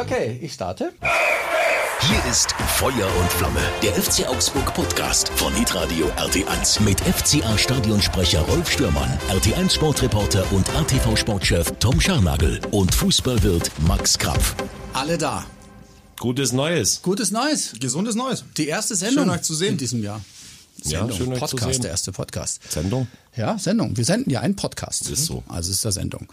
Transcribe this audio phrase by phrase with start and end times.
[0.00, 0.92] Okay, ich starte.
[2.00, 8.42] Hier ist Feuer und Flamme, der FC Augsburg Podcast von Hitradio RT1 mit FCA Stadionsprecher
[8.42, 14.54] Rolf Stürmann, RT1 Sportreporter und ATV Sportchef Tom Scharnagel und Fußballwirt Max Krapf.
[14.92, 15.44] Alle da.
[16.20, 17.02] Gutes Neues.
[17.02, 17.72] Gutes Neues.
[17.80, 18.44] Gesundes Neues.
[18.56, 19.70] Die erste Sendung Schön, euch zu sehen.
[19.70, 20.20] in diesem Jahr.
[20.84, 21.18] Ja, Sendung.
[21.18, 21.82] schön, euch zu Podcast, sehen.
[21.82, 22.70] der erste Podcast.
[22.70, 23.08] Sendung?
[23.34, 23.96] Ja, Sendung.
[23.96, 25.10] Wir senden ja einen Podcast.
[25.10, 25.42] Ist so.
[25.48, 26.28] Also ist der Sendung.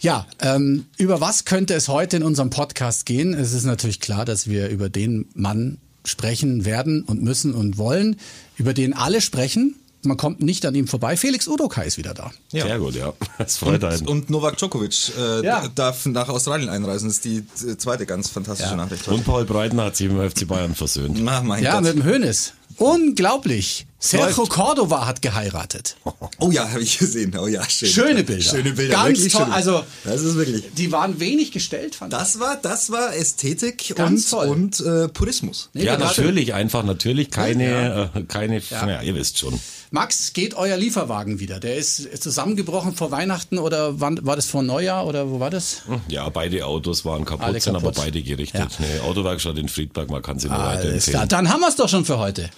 [0.00, 3.34] Ja, ähm, über was könnte es heute in unserem Podcast gehen?
[3.34, 8.16] Es ist natürlich klar, dass wir über den Mann sprechen werden und müssen und wollen,
[8.56, 9.74] über den alle sprechen.
[10.02, 11.16] Man kommt nicht an ihm vorbei.
[11.16, 12.30] Felix Udokai ist wieder da.
[12.52, 13.12] Sehr gut, ja.
[13.38, 14.06] Das freut Und, einen.
[14.06, 15.66] und Novak Djokovic äh, Ja.
[15.74, 17.08] darf nach Australien einreisen.
[17.08, 18.76] Das ist die äh, zweite ganz fantastische Ja.
[18.76, 19.08] Nachricht.
[19.08, 21.16] Und Paul Breitner hat sich mit dem FC Bayern versöhnt.
[21.20, 21.82] Na, mein Ja, Gott.
[21.84, 22.52] mit dem Hönes.
[22.78, 23.86] Unglaublich.
[23.98, 24.50] Sergio Läuft.
[24.50, 25.96] Cordova hat geheiratet.
[26.38, 27.34] Oh ja, habe ich gesehen.
[27.38, 27.88] Oh ja, schön.
[27.88, 28.42] Schöne Bilder.
[28.42, 28.94] Schöne Bilder.
[28.94, 29.42] Ganz toll.
[29.44, 29.52] schön.
[29.52, 30.64] Also, das ist wirklich.
[30.76, 32.18] Die waren wenig gestellt, fand ich.
[32.18, 34.48] Das war, das war Ästhetik Ganz und, toll.
[34.48, 35.70] und äh, Purismus.
[35.72, 38.86] Nee, Ja, gerade- natürlich, einfach natürlich keine, äh, keine, Ja.
[38.88, 39.02] ja.
[39.02, 39.58] ihr wisst schon.
[39.90, 41.58] Max, geht euer Lieferwagen wieder?
[41.58, 45.82] Der ist zusammengebrochen vor Weihnachten oder wann war das vor Neujahr oder wo war das?
[46.08, 48.68] Ja, beide Autos waren kaputt, sind aber beide gerichtet.
[48.78, 48.84] Ja.
[48.86, 51.28] Eine Autowerkstatt in Friedberg, man kann sie nur Alles klar, weiterempfehlen.
[51.28, 52.50] dann haben wir es doch schon für heute.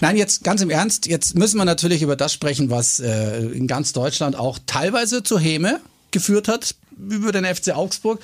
[0.00, 3.66] Nein, jetzt ganz im Ernst, jetzt müssen wir natürlich über das sprechen, was äh, in
[3.66, 8.20] ganz Deutschland auch teilweise zur Häme geführt hat, über den FC Augsburg.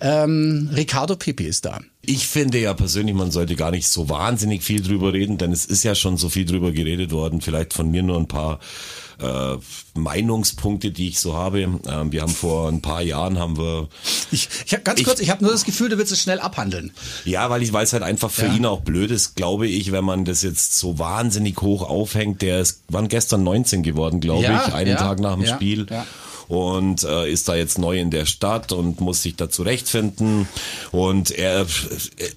[0.00, 1.80] Ähm, Ricardo Pepi ist da.
[2.02, 5.64] Ich finde ja persönlich, man sollte gar nicht so wahnsinnig viel drüber reden, denn es
[5.66, 7.40] ist ja schon so viel drüber geredet worden.
[7.42, 8.58] Vielleicht von mir nur ein paar
[9.20, 9.56] äh,
[9.94, 11.60] Meinungspunkte, die ich so habe.
[11.60, 13.88] Ähm, wir haben vor ein paar Jahren haben wir
[14.32, 16.40] Ich, ich habe ganz Ich- kurz, ich habe nur das Gefühl, du willst es schnell
[16.40, 16.92] abhandeln.
[17.26, 18.54] Ja, weil ich weiß halt einfach für Ja.
[18.54, 22.40] ihn auch blöd ist, glaube ich, wenn man das jetzt so wahnsinnig hoch aufhängt.
[22.40, 25.86] Der ist, waren gestern 19 geworden, glaube Ja, ich, einen ja, Tag nach dem Spiel.
[25.90, 26.06] ja.
[26.50, 30.48] Und äh, ist da jetzt neu in der Stadt und muss sich da zurechtfinden.
[30.90, 31.64] Und er,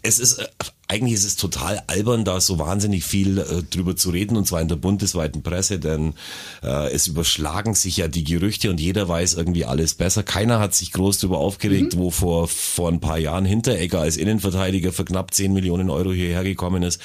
[0.03, 0.47] es ist,
[0.87, 4.61] eigentlich ist es total albern, da so wahnsinnig viel äh, drüber zu reden, und zwar
[4.61, 6.13] in der bundesweiten Presse, denn
[6.61, 10.21] äh, es überschlagen sich ja die Gerüchte und jeder weiß irgendwie alles besser.
[10.21, 14.93] Keiner hat sich groß drüber aufgeregt, wo vor, vor ein paar Jahren Hinteregger als Innenverteidiger
[14.93, 17.01] für knapp 10 Millionen Euro hierher gekommen ist.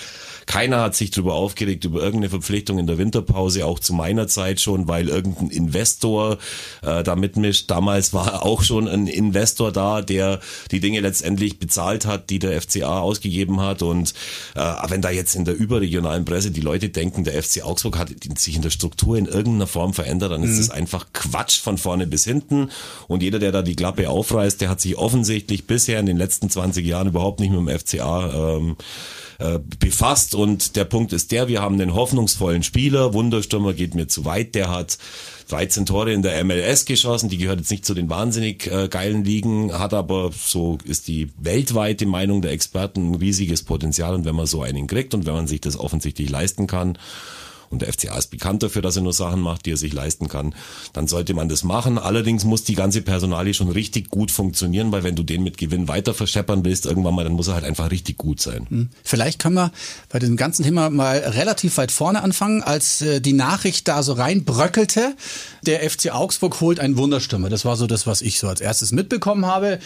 [0.48, 4.62] Keiner hat sich drüber aufgeregt, über irgendeine Verpflichtung in der Winterpause, auch zu meiner Zeit
[4.62, 6.38] schon, weil irgendein Investor
[6.80, 7.70] äh, da mitmischt.
[7.70, 12.62] Damals war auch schon ein Investor da, der die Dinge letztendlich bezahlt hat, die der
[12.62, 13.82] FCA ausgegeben hat.
[13.82, 14.14] Und
[14.54, 18.08] äh, wenn da jetzt in der überregionalen Presse die Leute denken, der FC Augsburg hat
[18.38, 22.06] sich in der Struktur in irgendeiner Form verändert, dann ist das einfach Quatsch von vorne
[22.06, 22.70] bis hinten.
[23.06, 26.48] Und jeder, der da die Klappe aufreißt, der hat sich offensichtlich bisher in den letzten
[26.48, 28.76] 20 Jahren überhaupt nicht mit dem FCA ähm,
[29.38, 30.34] äh, befasst.
[30.34, 34.54] Und der Punkt ist der, wir haben einen hoffnungsvollen Spieler, Wunderstürmer geht mir zu weit,
[34.54, 34.98] der hat
[35.48, 39.24] 13 Tore in der MLS geschossen, die gehört jetzt nicht zu den wahnsinnig äh, geilen
[39.24, 44.14] Ligen, hat aber, so ist die weltweite Meinung der Experten, ein riesiges Potenzial.
[44.14, 46.98] Und wenn man so einen kriegt und wenn man sich das offensichtlich leisten kann,
[47.70, 50.28] und der FCA ist bekannt dafür, dass er nur Sachen macht, die er sich leisten
[50.28, 50.54] kann,
[50.92, 51.98] dann sollte man das machen.
[51.98, 55.88] Allerdings muss die ganze Personalie schon richtig gut funktionieren, weil wenn du den mit Gewinn
[55.88, 58.90] weiter verscheppern willst, irgendwann mal, dann muss er halt einfach richtig gut sein.
[59.02, 59.72] Vielleicht können wir
[60.08, 64.12] bei diesem ganzen Thema mal relativ weit vorne anfangen, als äh, die Nachricht da so
[64.14, 65.14] reinbröckelte.
[65.62, 67.48] Der FC Augsburg holt einen Wunderstürmer.
[67.48, 69.78] Das war so das, was ich so als erstes mitbekommen habe.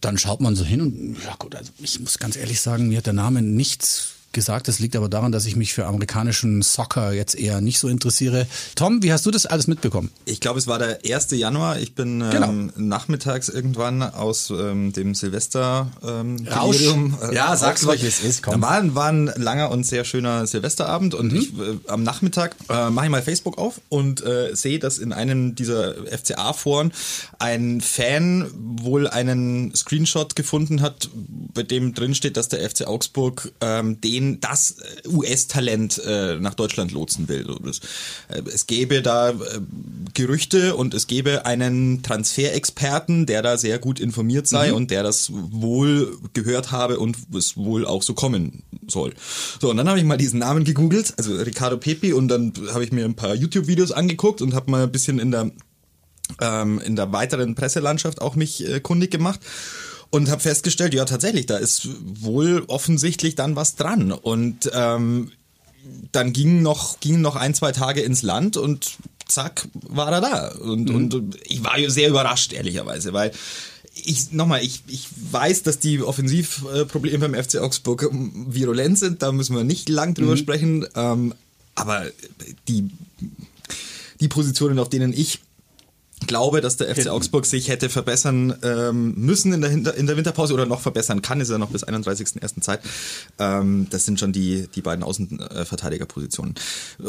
[0.00, 2.98] Dann schaut man so hin und ja gut, also ich muss ganz ehrlich sagen, mir
[2.98, 4.68] hat der Name nichts gesagt.
[4.68, 8.46] Das liegt aber daran, dass ich mich für amerikanischen Soccer jetzt eher nicht so interessiere.
[8.74, 10.10] Tom, wie hast du das alles mitbekommen?
[10.24, 11.30] Ich glaube, es war der 1.
[11.32, 11.78] Januar.
[11.78, 12.52] Ich bin ähm, Genau.
[12.76, 16.78] nachmittags irgendwann aus ähm, dem Silvester ähm, Rausch.
[16.78, 18.56] Delirium, Ja, sag's wie es ist, komm.
[18.58, 18.62] Mhm.
[18.62, 23.06] War, war ein langer und sehr schöner Silvesterabend und ich äh, am Nachmittag äh, mache
[23.06, 26.92] ich mal Facebook auf und äh, sehe, dass in einem dieser FCA-Foren
[27.38, 31.08] ein Fan wohl einen Screenshot gefunden hat,
[31.54, 36.54] bei dem drin steht, dass der FC Augsburg ähm, den das äh, US-Talent äh, nach
[36.54, 37.46] Deutschland lotsen will.
[38.28, 39.34] Äh, es gäbe da äh,
[40.14, 45.30] Gerüchte und es gäbe einen Transferexperten, der da sehr gut informiert sei und der das
[45.32, 49.14] wohl gehört habe und es wohl auch so kommen soll.
[49.60, 52.84] So, und dann habe ich mal diesen Namen gegoogelt, also Ricardo Pepi, und dann habe
[52.84, 55.50] ich mir ein paar YouTube-Videos angeguckt und habe mal ein bisschen in der
[56.40, 59.40] ähm, in der weiteren Presselandschaft auch mich äh, kundig gemacht
[60.10, 64.12] und habe festgestellt, ja tatsächlich, da ist wohl offensichtlich dann was dran.
[64.12, 65.32] Und ähm,
[66.12, 68.96] dann gingen noch gingen noch ein zwei Tage ins Land und
[69.26, 70.48] zack war er da.
[70.48, 73.32] Und und ich war ja sehr überrascht ehrlicherweise, weil
[74.04, 79.56] ich nochmal, ich, ich weiß, dass die Offensivprobleme beim FC Augsburg virulent sind, da müssen
[79.56, 81.34] wir nicht lang drüber sprechen, ähm,
[81.74, 82.06] aber
[82.68, 82.88] die
[84.20, 85.40] die Positionen, auf denen ich
[86.28, 87.08] glaube, dass der FC.
[87.08, 91.20] Augsburg sich hätte verbessern ähm, müssen in der, Hinter- in der Winterpause oder noch verbessern
[91.22, 92.60] kann, ist ja noch bis 31.01.
[92.60, 92.80] Zeit.
[93.40, 96.54] Ähm, das sind schon die, die beiden Außenverteidigerpositionen.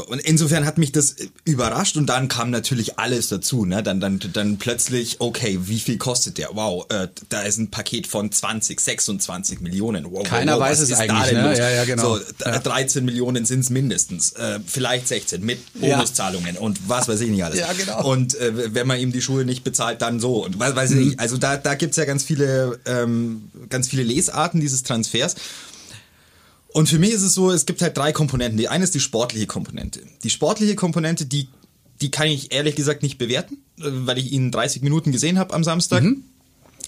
[0.07, 3.65] Und insofern hat mich das überrascht und dann kam natürlich alles dazu.
[3.65, 3.83] Ne?
[3.83, 6.49] Dann, dann, dann plötzlich, okay, wie viel kostet der?
[6.53, 10.11] Wow, äh, da ist ein Paket von 20, 26 Millionen.
[10.11, 11.57] Wow, Keiner wow, weiß es eigentlich, ne?
[11.57, 12.17] Ja, ja, genau.
[12.17, 15.95] So, d- 13 Millionen sind es mindestens, äh, vielleicht 16 mit Ja.
[15.97, 17.59] Bonuszahlungen und was weiß ich nicht alles.
[17.59, 18.07] Ja, genau.
[18.09, 20.43] Und äh, wenn man ihm die Schuhe nicht bezahlt, dann so.
[20.45, 21.03] Und weiß, ich Mhm.
[21.09, 21.19] nicht.
[21.19, 25.35] Also da, da gibt's ja ganz viele, ähm, ganz viele Lesarten dieses Transfers.
[26.71, 28.57] Und für mich ist es so, es gibt halt drei Komponenten.
[28.57, 30.01] Die eine ist die sportliche Komponente.
[30.23, 31.47] Die sportliche Komponente, die,
[32.01, 35.53] die kann ich ehrlich gesagt nicht bewerten, äh, weil ich ihn 30 Minuten gesehen habe
[35.53, 36.03] am Samstag.
[36.03, 36.23] Mhm.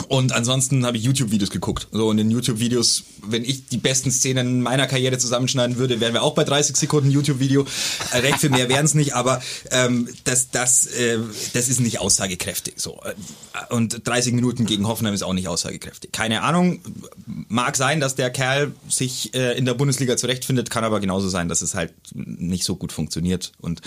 [0.08, 1.88] Und ansonsten habe ich YouTube-Videos geguckt.
[1.92, 6.24] So, und in YouTube-Videos, wenn ich die besten Szenen meiner Karriere zusammenschneiden würde, wären wir
[6.24, 7.66] auch bei 30 Sekunden YouTube-Video.
[8.12, 11.20] Äh, Recht viel mehr wären es nicht, aber ähm, das, das, äh,
[11.54, 12.76] das ist nicht aussagekräftig.
[12.78, 13.02] So.
[13.04, 16.12] Äh, Und 30 Minuten gegen Hoffenheim ist auch nicht aussagekräftig.
[16.12, 16.82] Keine Ahnung,
[17.26, 21.50] mag sein, dass der Kerl sich äh, in der Bundesliga zurechtfindet, kann aber genauso sein,
[21.50, 23.52] dass es halt nicht so gut funktioniert.
[23.60, 23.82] Und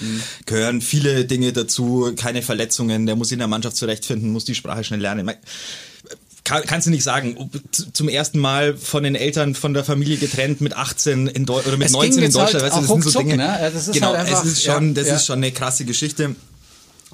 [0.47, 4.55] gehören viele Dinge dazu, keine Verletzungen, der muss sich in der Mannschaft zurechtfinden, muss die
[4.55, 5.31] Sprache schnell lernen.
[6.45, 7.51] Kann, kannst du nicht sagen,
[7.95, 11.79] zum ersten Mal von den Eltern, von der Familie getrennt mit 18 in Deu oder
[11.79, 13.37] mit Es 19 ging in halt Deutschland, weißt du, das sind so Dinge.
[13.39, 13.45] ne?
[13.45, 15.17] Ja, das ist genau, halt einfach- es ist schon, das ja.
[15.17, 16.37] ist schon eine krasse Geschichte.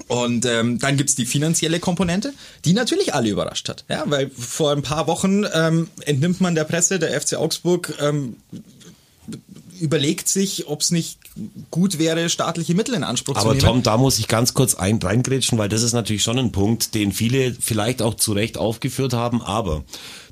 [0.07, 2.33] Und ähm, dann gibt's die finanzielle Komponente,
[2.65, 3.85] die natürlich alle überrascht hat.
[3.87, 8.35] Ja, weil vor ein paar Wochen ähm, entnimmt man der Presse, der FC Augsburg ähm,
[9.81, 11.19] überlegt sich, ob es nicht
[11.71, 13.65] gut wäre, staatliche Mittel in Anspruch zu Aber nehmen.
[13.65, 16.93] Tom, da muss ich ganz kurz ein, reingrätschen, weil das ist natürlich schon ein Punkt,
[16.93, 19.41] den viele vielleicht auch zu Recht aufgeführt haben.
[19.41, 19.83] Aber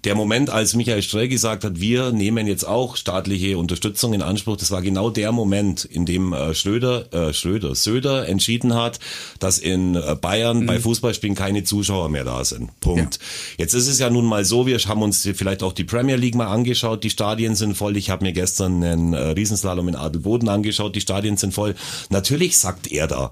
[0.03, 4.57] der Moment, als Michael Strell gesagt hat, wir nehmen jetzt auch staatliche Unterstützung in Anspruch,
[4.57, 8.99] das war genau der Moment, in dem äh, Schröder, äh, Schröder, Söder entschieden hat,
[9.39, 12.77] dass in äh, Bayern bei Fußballspielen keine Zuschauer mehr da sind.
[12.79, 13.19] Punkt.
[13.57, 16.35] Jetzt ist es ja nun mal so, wir haben uns vielleicht auch die Premier League
[16.35, 17.97] mal angeschaut, die Stadien sind voll.
[17.97, 21.75] Ich habe mir gestern einen äh, Riesenslalom in Adelboden angeschaut, die Stadien sind voll.
[22.09, 23.31] Natürlich sagt er da,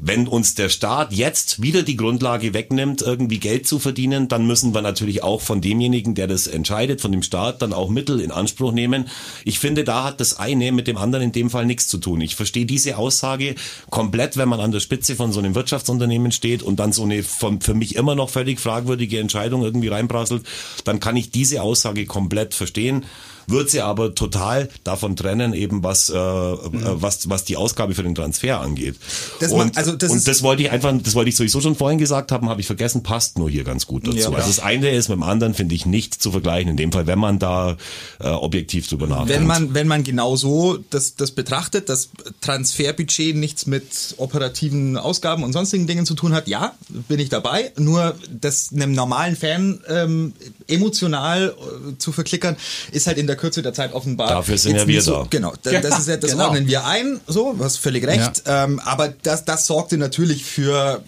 [0.00, 4.72] wenn uns der Staat jetzt wieder die Grundlage wegnimmt, irgendwie Geld zu verdienen, dann müssen
[4.72, 8.30] wir natürlich auch von demjenigen, der das entscheidet, von dem Staat, dann auch Mittel in
[8.30, 9.08] Anspruch nehmen.
[9.44, 12.20] Ich finde, da hat das eine mit dem anderen in dem Fall nichts zu tun.
[12.20, 13.56] Ich verstehe diese Aussage
[13.90, 17.24] komplett, wenn man an der Spitze von so einem Wirtschaftsunternehmen steht und dann so eine
[17.24, 20.44] von, für mich immer noch völlig fragwürdige Entscheidung irgendwie reinprasselt,
[20.84, 23.04] dann kann ich diese Aussage komplett verstehen
[23.48, 28.02] wird sie aber total davon trennen, eben was, äh, äh, was, was die Ausgabe für
[28.02, 28.96] den Transfer angeht.
[29.40, 31.98] Das und, also das und das wollte ich einfach, das wollte ich sowieso schon vorhin
[31.98, 34.18] gesagt haben, habe ich vergessen, passt nur hier ganz gut dazu.
[34.18, 34.30] Ja.
[34.30, 37.06] also das eine ist mit dem anderen, finde ich, nicht zu vergleichen, in dem Fall,
[37.06, 37.76] wenn man da
[38.20, 39.32] äh, objektiv drüber nachdenkt.
[39.32, 42.10] Wenn man, wenn man genau so das, das betrachtet, das
[42.40, 46.74] Transferbudget nichts mit operativen Ausgaben und sonstigen Dingen zu tun hat, ja,
[47.08, 47.72] bin ich dabei.
[47.76, 50.32] Nur das einem normalen Fan ähm,
[50.66, 52.56] emotional äh, zu verklickern,
[52.92, 54.28] ist halt in der Kürze der Zeit offenbar.
[54.28, 55.26] Dafür sind jetzt ja wir so, da.
[55.30, 56.44] Genau, da- das, ist ja, das Genau.
[56.48, 58.42] ordnen wir ein, so, du hast völlig recht.
[58.46, 61.02] Ähm, aber das, das sorgte natürlich für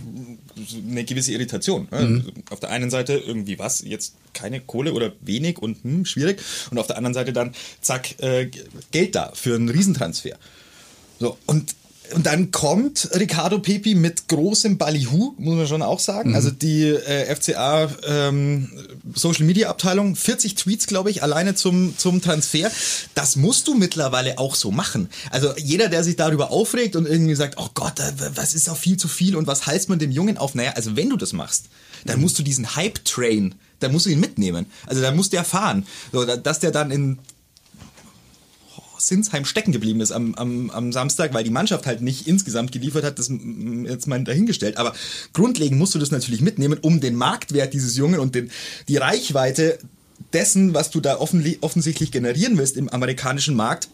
[0.89, 1.89] eine gewisse Irritation.
[1.91, 2.01] ne?
[2.01, 2.33] Mhm.
[2.51, 6.41] Auf der einen Seite irgendwie was, jetzt keine Kohle oder wenig und hm, schwierig.
[6.71, 8.51] Und auf der anderen Seite dann, zack, äh,
[8.91, 10.37] Geld da für einen Riesentransfer.
[11.19, 11.75] So, und,
[12.15, 16.35] und dann kommt Ricardo Pepi mit großem Ballyhu, muss man schon auch sagen.
[16.35, 18.69] Also die äh, FCA ähm,
[19.15, 22.71] Social Media Abteilung, 40 Tweets, glaube ich, alleine zum, zum Transfer.
[23.15, 25.09] Das musst du mittlerweile auch so machen.
[25.31, 28.77] Also jeder, der sich darüber aufregt und irgendwie sagt, oh Gott, äh, was ist auch
[28.77, 30.55] viel zu viel und was heißt man dem Jungen auf?
[30.55, 31.67] Naja, also wenn du das machst,
[32.07, 34.67] dann musst du diesen Hype-Train, dann musst du ihn mitnehmen.
[34.87, 35.87] Also dann musst du ja fahren.
[36.13, 37.19] So, da- dass der dann in
[39.07, 43.05] Sinsheim stecken geblieben ist am, am, am Samstag, weil die Mannschaft halt nicht insgesamt geliefert
[43.05, 43.31] hat, das
[43.85, 44.77] jetzt mal dahingestellt.
[44.77, 44.95] Aber
[45.33, 48.51] grundlegend musst du das natürlich mitnehmen, um den Marktwert dieses Jungen und den,
[48.89, 49.79] die Reichweite
[50.33, 53.89] dessen, was du da offensichtlich generieren willst im amerikanischen Markt,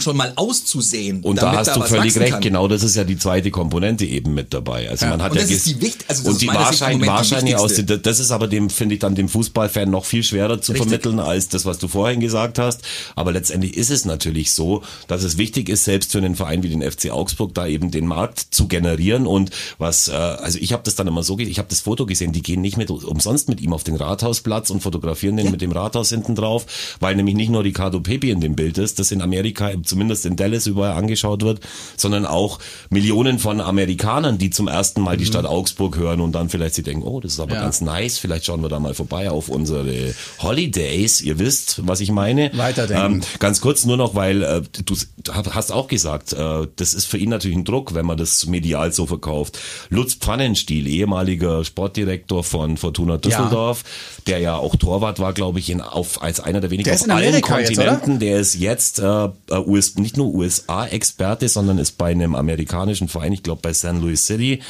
[0.00, 1.22] schon mal auszusehen.
[1.22, 2.40] Und da hast du was völlig recht, kann.
[2.40, 4.88] genau das ist ja die zweite Komponente eben mit dabei.
[4.88, 7.08] Also man hat Und ja das ist die wicht- also das und die im wahrscheinlich,
[7.08, 10.60] wahrscheinlich aus den, das ist aber dem finde ich dann dem Fußballfan noch viel schwerer
[10.60, 10.88] zu Richtig.
[10.88, 12.80] vermitteln als das, was du vorhin gesagt hast.
[13.16, 16.68] Aber letztendlich ist es natürlich so, dass es wichtig ist, selbst für einen Verein wie
[16.68, 20.82] den FC Augsburg da eben den Markt zu generieren und was, äh, also ich habe
[20.84, 23.60] das dann immer so, ich habe das Foto gesehen, die gehen nicht mit umsonst mit
[23.60, 26.66] ihm auf den Rathausplatz und fotografieren den mit dem Rathaus hinten drauf,
[27.00, 30.36] weil nämlich nicht nur Ricardo Pepi in dem Bild ist, das in Amerika zumindest in
[30.36, 31.60] Dallas überall angeschaut wird,
[31.96, 36.48] sondern auch Millionen von Amerikanern, die zum ersten Mal die Stadt Augsburg hören und dann
[36.48, 37.60] vielleicht sie denken, oh, das ist aber Ja.
[37.60, 41.20] ganz nice, vielleicht schauen wir da mal vorbei auf unsere Holidays.
[41.20, 42.50] Ihr wisst, was ich meine.
[42.54, 43.14] Weiterdenken.
[43.16, 44.94] Ähm, ganz kurz nur noch, weil äh, du
[45.32, 48.92] hast auch gesagt, äh, das ist für ihn natürlich ein Druck, wenn man das medial
[48.92, 49.58] so verkauft.
[49.88, 53.84] Lutz Pfannenstiel, ehemaliger Sportdirektor von Fortuna Düsseldorf,
[54.26, 57.02] der ja auch Torwart war, glaube ich, in, auf, als einer der wenigen Der auf
[57.02, 58.18] allen Amerika jetzt, Kontinenten.
[58.20, 59.28] Der ist jetzt äh, äh,
[59.70, 63.92] US, nicht nur USA-Experte, sondern ist bei einem amerikanischen Verein, ich glaube bei St.
[64.00, 64.60] Louis City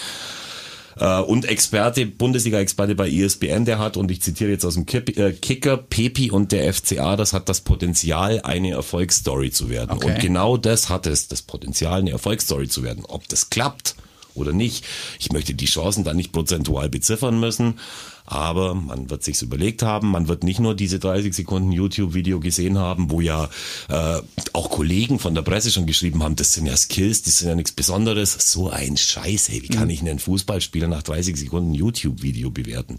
[1.00, 5.32] äh, und Experte, Bundesliga-Experte bei ESPN, der hat, und ich zitiere jetzt aus dem äh,
[5.32, 9.92] Kicker, Pepi und der FCA, das hat das Potenzial, eine Erfolgsstory zu werden.
[9.92, 10.06] Okay.
[10.06, 13.04] Und genau das hat es, das Potenzial, eine Erfolgsstory zu werden.
[13.06, 13.96] Ob das klappt
[14.34, 14.84] oder nicht,
[15.18, 17.78] ich möchte die Chancen dann nicht prozentual beziffern müssen,
[18.30, 22.78] aber man wird sich's überlegt haben, man wird nicht nur diese 30 Sekunden YouTube-Video gesehen
[22.78, 23.48] haben, wo ja
[23.88, 24.20] äh,
[24.52, 27.56] auch Kollegen von der Presse schon geschrieben haben, das sind ja Skills, das sind ja
[27.56, 28.52] nichts Besonderes.
[28.52, 32.98] So ein Scheiß, hey, wie kann ich einen Fußballspieler nach 30 Sekunden YouTube-Video bewerten?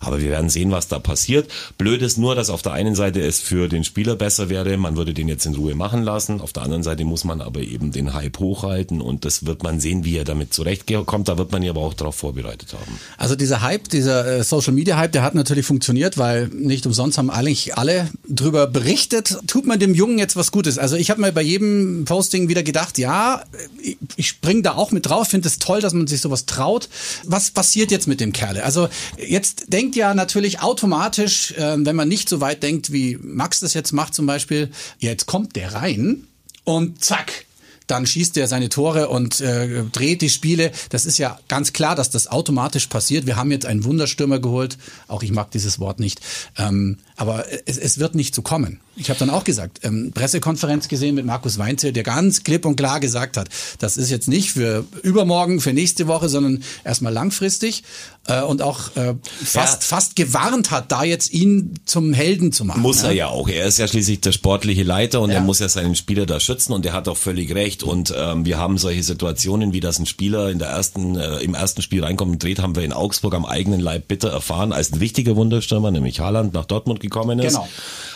[0.00, 1.50] Aber wir werden sehen, was da passiert.
[1.78, 4.96] Blöd ist nur, dass auf der einen Seite es für den Spieler besser wäre, man
[4.96, 6.40] würde den jetzt in Ruhe machen lassen.
[6.40, 9.80] Auf der anderen Seite muss man aber eben den Hype hochhalten und das wird man
[9.80, 11.28] sehen, wie er damit zurechtkommt.
[11.28, 12.98] Da wird man ihn aber auch darauf vorbereitet haben.
[13.16, 17.18] Also dieser Hype, dieser äh, Social Media Hype, der hat natürlich funktioniert, weil nicht umsonst
[17.18, 19.36] haben eigentlich alle drüber berichtet.
[19.48, 20.78] Tut man dem Jungen jetzt was Gutes?
[20.78, 23.42] Also ich habe mir bei jedem Posting wieder gedacht, ja,
[23.82, 26.88] ich, ich spring da auch mit drauf, finde es toll, dass man sich sowas traut.
[27.24, 28.62] Was passiert jetzt mit dem Kerle?
[28.62, 33.58] Also jetzt denkt ja natürlich automatisch, äh, wenn man nicht so weit denkt, wie Max
[33.58, 34.70] das jetzt macht zum Beispiel,
[35.00, 36.28] ja, jetzt kommt der rein
[36.62, 37.44] und zack,
[37.86, 40.72] dann schießt er seine Tore und äh, dreht die Spiele.
[40.88, 43.26] Das ist ja ganz klar, dass das automatisch passiert.
[43.26, 44.78] Wir haben jetzt einen Wunderstürmer geholt.
[45.08, 46.20] Auch ich mag dieses Wort nicht.
[46.56, 48.80] Ähm, aber es, es wird nicht so kommen.
[48.96, 52.76] Ich habe dann auch gesagt, ähm, Pressekonferenz gesehen mit Markus Weinzel, der ganz klipp und
[52.76, 53.48] klar gesagt hat,
[53.78, 57.82] das ist jetzt nicht für übermorgen, für nächste Woche, sondern erstmal langfristig
[58.26, 59.14] äh, und auch äh,
[59.44, 59.88] fast, Ja.
[59.96, 62.82] fast gewarnt hat, da jetzt ihn zum Helden zu machen.
[62.82, 63.08] Muss ne?
[63.08, 63.48] er ja auch.
[63.48, 65.36] Er ist ja schließlich der sportliche Leiter und Ja.
[65.36, 67.82] er muss ja seinen Spieler da schützen und er hat auch völlig recht.
[67.82, 71.54] Und ähm, wir haben solche Situationen, wie das ein Spieler in der ersten, äh, im
[71.54, 74.92] ersten Spiel reinkommt und dreht, haben wir in Augsburg am eigenen Leib bitter erfahren, als
[74.92, 77.54] ein wichtiger Wunderstürmer, nämlich Haaland, nach Dortmund gekommen ist.
[77.54, 77.68] Genau.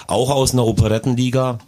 [0.06, 1.58] Auch aus einer Operettenliga.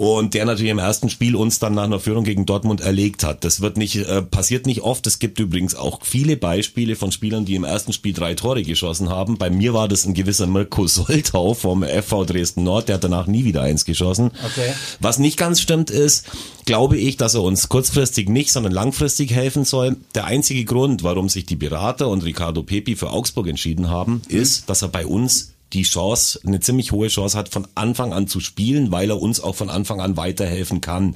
[0.00, 3.44] Und der natürlich im ersten Spiel uns dann nach einer Führung gegen Dortmund erlegt hat.
[3.44, 5.06] Das wird nicht, äh, passiert nicht oft.
[5.06, 9.10] Es gibt übrigens auch viele Beispiele von Spielern, die im ersten Spiel drei Tore geschossen
[9.10, 9.36] haben.
[9.36, 12.88] Bei mir war das ein gewisser Mirko Soltau vom FV Dresden Nord.
[12.88, 14.30] Der hat danach nie wieder eins geschossen.
[14.42, 14.72] Okay.
[15.00, 16.24] Was nicht ganz stimmt ist,
[16.64, 19.98] glaube ich, dass er uns kurzfristig nicht, sondern langfristig helfen soll.
[20.14, 24.70] Der einzige Grund, warum sich die Berater und Ricardo Pepi für Augsburg entschieden haben, ist,
[24.70, 28.40] dass er bei uns die Chance, eine ziemlich hohe Chance hat, von Anfang an zu
[28.40, 31.14] spielen, weil er uns auch von Anfang an weiterhelfen kann.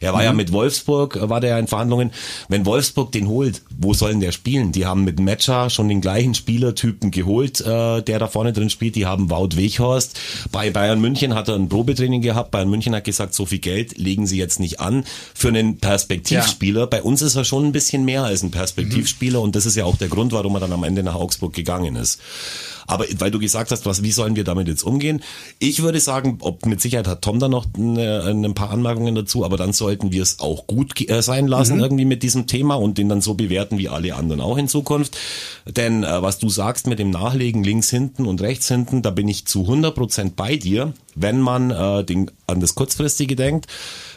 [0.00, 2.10] Er war ja mit Wolfsburg, äh, war der ja in Verhandlungen.
[2.48, 4.72] Wenn Wolfsburg den holt, wo sollen der spielen?
[4.72, 8.96] Die haben mit Matcher schon den gleichen Spielertypen geholt, äh, der da vorne drin spielt.
[8.96, 10.18] Die haben Wout Weghorst.
[10.52, 12.50] Bei Bayern München hat er ein Probetraining gehabt.
[12.50, 16.86] Bayern München hat gesagt, so viel Geld legen sie jetzt nicht an für einen Perspektivspieler.
[16.86, 19.84] Bei uns ist er schon ein bisschen mehr als ein Perspektivspieler und das ist ja
[19.84, 22.20] auch der Grund, warum er dann am Ende nach Augsburg gegangen ist.
[22.86, 25.22] Aber weil du gesagt hast, was, wie sollen wir damit jetzt umgehen?
[25.58, 29.44] Ich würde sagen, ob mit Sicherheit hat Tom da noch eine, ein paar Anmerkungen dazu,
[29.44, 32.98] aber dann sollten wir es auch gut äh, sein lassen irgendwie mit diesem Thema und
[32.98, 35.16] den dann so bewerten wie alle anderen auch in Zukunft.
[35.66, 39.28] Denn äh, was du sagst mit dem Nachlegen links hinten und rechts hinten, da bin
[39.28, 43.66] ich zu 100 Prozent bei dir, wenn man äh, den, an das kurzfristige denkt.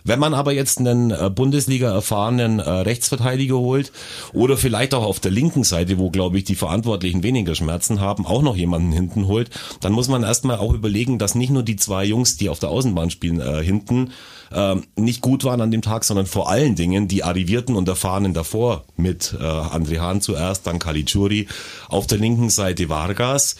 [0.07, 3.91] Wenn man aber jetzt einen äh, Bundesliga erfahrenen äh, Rechtsverteidiger holt
[4.31, 8.25] oder vielleicht auch auf der linken Seite, wo glaube ich die Verantwortlichen weniger Schmerzen haben,
[8.25, 9.49] auch noch jemanden hinten holt,
[9.81, 12.69] dann muss man erstmal auch überlegen, dass nicht nur die zwei Jungs, die auf der
[12.69, 14.11] Außenbahn spielen, äh, hinten
[14.53, 18.33] ähm, nicht gut waren an dem Tag, sondern vor allen Dingen die Arrivierten und Erfahrenen
[18.33, 21.47] davor mit äh, André Hahn zuerst, dann Caligiuri,
[21.89, 23.57] auf der linken Seite Vargas,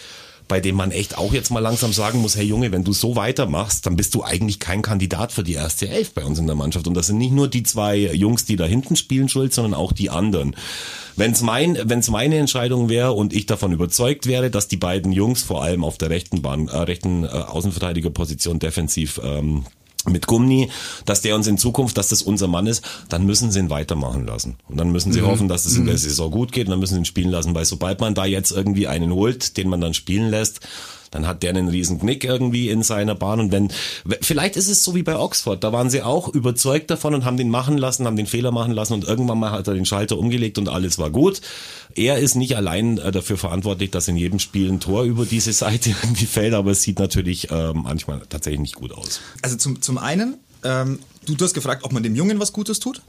[0.48, 3.16] bei dem man echt auch jetzt mal langsam sagen muss, hey Junge, wenn du so
[3.16, 6.56] weitermachst, dann bist du eigentlich kein Kandidat für die erste Elf bei uns in der
[6.56, 6.88] Mannschaft.
[6.88, 9.92] Und das sind nicht nur die zwei Jungs, die da hinten spielen, schuld, sondern auch
[9.92, 10.56] die anderen.
[11.16, 15.12] Wenn es mein, wenn's meine Entscheidung wäre und ich davon überzeugt wäre, dass die beiden
[15.12, 19.66] Jungs vor allem auf der rechten Bahn, äh, rechten äh, Außenverteidigerposition defensiv ähm,
[20.08, 20.70] mit Gummi,
[21.06, 24.26] dass der uns in Zukunft, dass das unser Mann ist, dann müssen sie ihn weitermachen
[24.26, 24.58] lassen.
[24.68, 26.68] Und dann müssen sie hoffen, dass es in der Saison gut geht.
[26.68, 29.58] Und dann müssen sie ihn spielen lassen, weil sobald man da jetzt irgendwie einen holt,
[29.58, 30.62] den man dann spielen lässt,
[31.12, 33.70] dann hat der einen riesen Knick irgendwie in seiner Bahn und wenn,
[34.22, 37.38] vielleicht ist es so wie bei Oxford, da waren sie auch überzeugt davon und haben
[37.38, 40.18] den machen lassen, haben den Fehler machen lassen und irgendwann mal hat er den Schalter
[40.18, 41.42] umgelegt und alles war gut.
[41.96, 45.54] Er ist nicht allein äh, dafür verantwortlich, dass in jedem Spiel ein Tor über diese
[45.54, 49.22] Seite irgendwie fällt, aber es sieht natürlich äh, manchmal tatsächlich nicht gut aus.
[49.42, 52.80] Also zum, zum einen Ähm, du, du hast gefragt, ob man dem Jungen was Gutes
[52.80, 53.02] tut.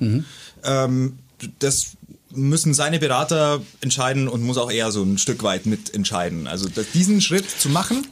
[0.65, 1.19] Ähm,
[1.59, 1.93] das
[2.31, 6.47] müssen seine Berater entscheiden und muss auch er so ein Stück weit mitentscheiden.
[6.47, 8.07] Also diesen Schritt zu machen.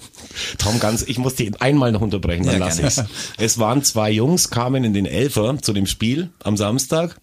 [0.59, 3.04] Tom, ganz, ich muss dich einmal noch unterbrechen, dann Ja, lass ich's.
[3.37, 7.21] Es waren zwei Jungs, kamen in den Elfer zu dem Spiel am Samstag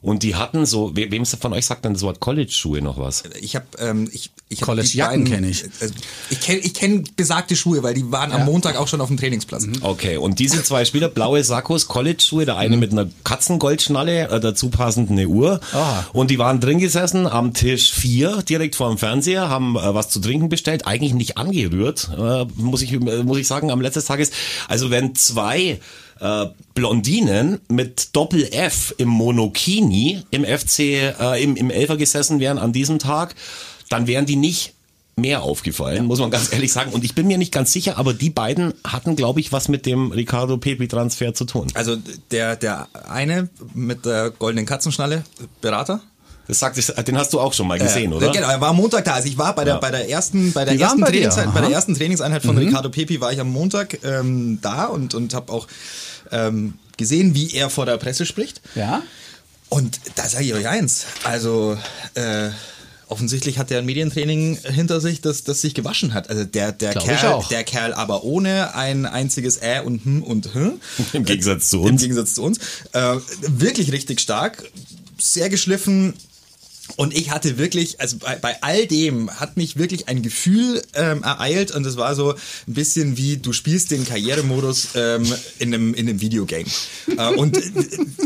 [0.00, 3.24] und die hatten so, we- wem von euch sagt dann das Wort College-Schuhe noch was?
[3.40, 5.64] Ich habe ähm, ich, ich hab College-Jacken die beiden- kenn ich.
[5.64, 5.90] äh,
[6.30, 9.16] Ich kenne ich kenn besagte Schuhe, weil die waren am Montag auch schon auf dem
[9.16, 9.66] Trainingsplatz.
[9.80, 14.68] Okay, und diese zwei Spieler, blaue Sakkos, College-Schuhe, der eine mit einer Katzengoldschnalle, äh, dazu
[14.70, 15.60] passend eine Uhr.
[15.72, 16.06] Aha.
[16.12, 20.08] Und die waren drin gesessen am Tisch 4, direkt vor dem Fernseher, haben äh, was
[20.10, 24.04] zu trinken bestellt, eigentlich nicht angerührt, äh, muss ich äh, muss ich sagen, am letzten
[24.04, 24.30] Tages.
[24.68, 25.80] Also wenn zwei
[26.20, 32.58] äh, Blondinen mit Doppel F im Monokini im FC, äh, im, im Elfer gesessen wären
[32.58, 33.34] an diesem Tag,
[33.90, 34.74] dann wären die nicht
[35.16, 36.92] mehr aufgefallen, muss man ganz ehrlich sagen.
[36.92, 39.84] Und ich bin mir nicht ganz sicher, aber die beiden hatten, glaube ich, was mit
[39.84, 41.66] dem Ricardo Pepi-Transfer zu tun.
[41.74, 41.96] Also
[42.30, 45.24] der, der eine mit der goldenen Katzenschnalle,
[45.60, 46.00] Berater.
[46.46, 48.30] Das sagt, den hast du auch schon mal gesehen, Äh, oder?
[48.30, 49.14] Genau, er war am Montag da.
[49.14, 49.80] Also ich war bei der, Ja.
[49.80, 52.88] bei der ersten, bei der Die ersten bei Trainingseinheit, bei der ersten Trainingseinheit von Ricardo
[52.88, 55.66] Pepi war ich am Montag ähm, da und, und habe auch
[56.32, 58.60] ähm, gesehen, wie er vor der Presse spricht.
[58.74, 59.02] Ja?
[59.68, 61.04] Und da sage ich euch eins.
[61.24, 61.76] Also
[62.14, 62.50] äh,
[63.08, 66.30] offensichtlich hat er ein Medientraining hinter sich, das, das sich gewaschen hat.
[66.30, 70.22] Also der, der Glaub ich Kerl, der Kerl aber ohne ein einziges Ä und Hm
[70.22, 70.80] und Hm.
[71.12, 72.02] Im Gegensatz zu Im uns.
[72.02, 72.58] Gegensatz zu uns.
[72.92, 74.70] Äh, wirklich richtig stark,
[75.18, 76.14] sehr geschliffen.
[76.96, 81.22] Und ich hatte wirklich, also bei, bei all dem hat mich wirklich ein Gefühl ähm,
[81.22, 85.24] ereilt und es war so ein bisschen wie, du spielst den Karrieremodus ähm,
[85.58, 86.64] in, einem, in einem Videogame.
[87.16, 87.60] äh, und äh,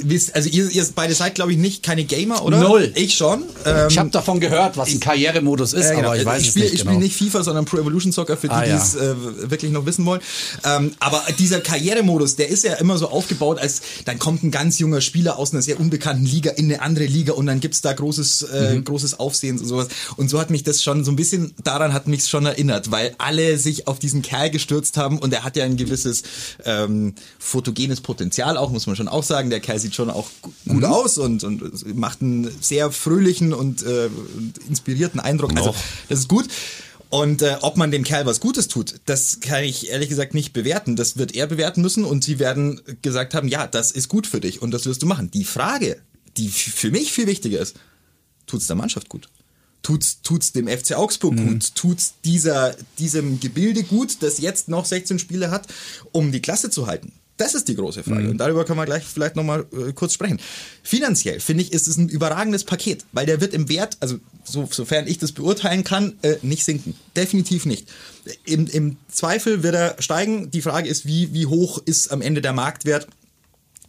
[0.02, 2.59] wisst, also ihr, ihr beide seid, glaube ich, nicht keine Gamer, oder?
[2.61, 2.92] Null.
[2.95, 3.45] Ich schon.
[3.64, 6.09] Ähm, Ich habe davon gehört, was ein Karrieremodus ist, äh, genau.
[6.09, 6.92] aber ich weiß ich es spiel, nicht Ich genau.
[6.92, 8.76] spiele nicht FIFA, sondern Pro Evolution Soccer für die, Ah, die ja.
[8.76, 9.14] es äh,
[9.50, 10.21] wirklich noch wissen wollen.
[10.64, 14.78] Ähm, aber dieser Karrieremodus, der ist ja immer so aufgebaut, als dann kommt ein ganz
[14.78, 17.92] junger Spieler aus einer sehr unbekannten Liga in eine andere Liga und dann gibt's da
[17.92, 18.85] großes, äh, Mhm.
[18.85, 19.89] großes Aufsehen und sowas.
[20.17, 23.15] Und so hat mich das schon so ein bisschen, daran hat mich schon erinnert, weil
[23.19, 26.23] alle sich auf diesen Kerl gestürzt haben und er hat ja ein gewisses
[26.65, 29.51] ähm, fotogenes Potenzial auch, muss man schon auch sagen.
[29.51, 30.85] Der Kerl sieht schon auch gu- gut Mhm.
[30.85, 34.09] aus und, und macht einen sehr fröhlichen und, äh,
[34.69, 35.57] inspirierten Eindruck.
[35.57, 35.75] Also
[36.09, 36.47] das ist gut.
[37.11, 40.55] Und äh, ob man dem Kerl was Gutes tut, das kann ich ehrlich gesagt nicht
[40.55, 40.97] bewerten.
[40.97, 44.41] Das wird er bewerten müssen und sie werden gesagt haben, ja, das ist gut für
[44.41, 45.31] dich und das wirst du machen.
[45.31, 45.99] Die Frage,
[46.38, 47.77] die für mich viel wichtiger ist,
[48.53, 49.29] tut's der Mannschaft gut?
[49.83, 51.75] Tut's, tut's dem FC Augsburg gut?
[51.75, 55.67] Tut's dieser, diesem Gebilde gut, das jetzt noch 16 Spiele hat,
[56.12, 57.12] um die Klasse zu halten?
[57.38, 58.29] Das ist die große Frage.
[58.31, 60.38] Und darüber können wir gleich vielleicht nochmal äh, kurz sprechen.
[60.83, 64.69] Finanziell, finde ich, ist es ein überragendes Paket, weil der wird im Wert, also so,
[64.71, 66.95] sofern ich das beurteilen kann, äh, nicht sinken.
[67.17, 67.88] Definitiv nicht.
[68.45, 70.51] Im, Im Zweifel wird er steigen.
[70.51, 73.09] Die Frage ist, wie, wie hoch ist am Ende der Marktwert?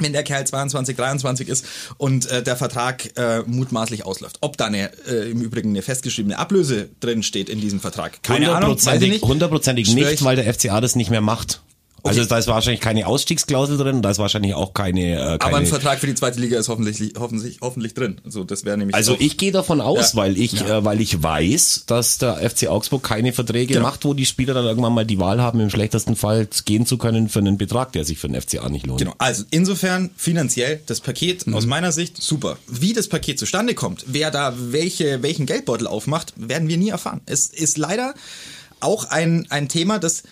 [0.03, 1.65] Wenn der Kerl 22, 23 ist
[1.97, 4.37] und äh, der Vertrag äh, mutmaßlich ausläuft.
[4.41, 8.21] Ob da eine, äh, im Übrigen eine festgeschriebene Ablöse drin steht in diesem Vertrag.
[8.23, 9.23] Keine Ahnung, weiß ich nicht.
[9.23, 11.61] hundertprozentig nicht, ich- weil der FCA das nicht mehr macht.
[12.05, 12.29] Also Okay.
[12.29, 15.65] da ist wahrscheinlich keine Ausstiegsklausel drin, da ist wahrscheinlich auch keine, äh, keine Aber ein
[15.65, 18.19] Vertrag für die zweite Liga ist hoffentlich, hoffentlich, hoffentlich drin.
[18.25, 20.17] Also das wäre nämlich Also ich gehe davon aus, Ja.
[20.19, 23.85] weil ich, äh, weil ich weiß, dass der FC Augsburg keine Verträge Genau.
[23.87, 26.97] macht, wo die Spieler dann irgendwann mal die Wahl haben, im schlechtesten Fall gehen zu
[26.97, 28.99] können für einen Betrag, der sich für den FCA nicht lohnt.
[28.99, 31.55] Genau, also insofern finanziell das Paket Mhm.
[31.55, 32.57] aus meiner Sicht super.
[32.67, 37.21] Wie das Paket zustande kommt, wer da welche, welchen Geldbeutel aufmacht, werden wir nie erfahren.
[37.25, 38.13] Es ist leider
[38.81, 40.23] auch ein, ein Thema, das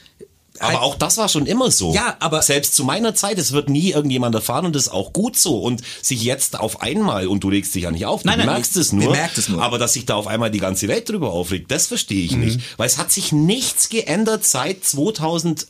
[0.62, 1.93] Aber auch das war schon immer so.
[1.93, 5.13] Ja, aber- selbst zu meiner Zeit, es wird nie irgendjemand erfahren und das ist auch
[5.13, 5.60] gut so.
[5.60, 8.47] Und sich jetzt auf einmal, und du regst dich ja nicht auf, du Nein, nein,
[8.47, 9.58] merkst ich es nur, bemerkt es nur.
[9.58, 9.63] Mhm.
[9.63, 12.60] aber dass sich da auf einmal die ganze Welt drüber aufregt, das verstehe ich nicht.
[12.78, 15.67] Weil es hat sich nichts geändert seit 2000,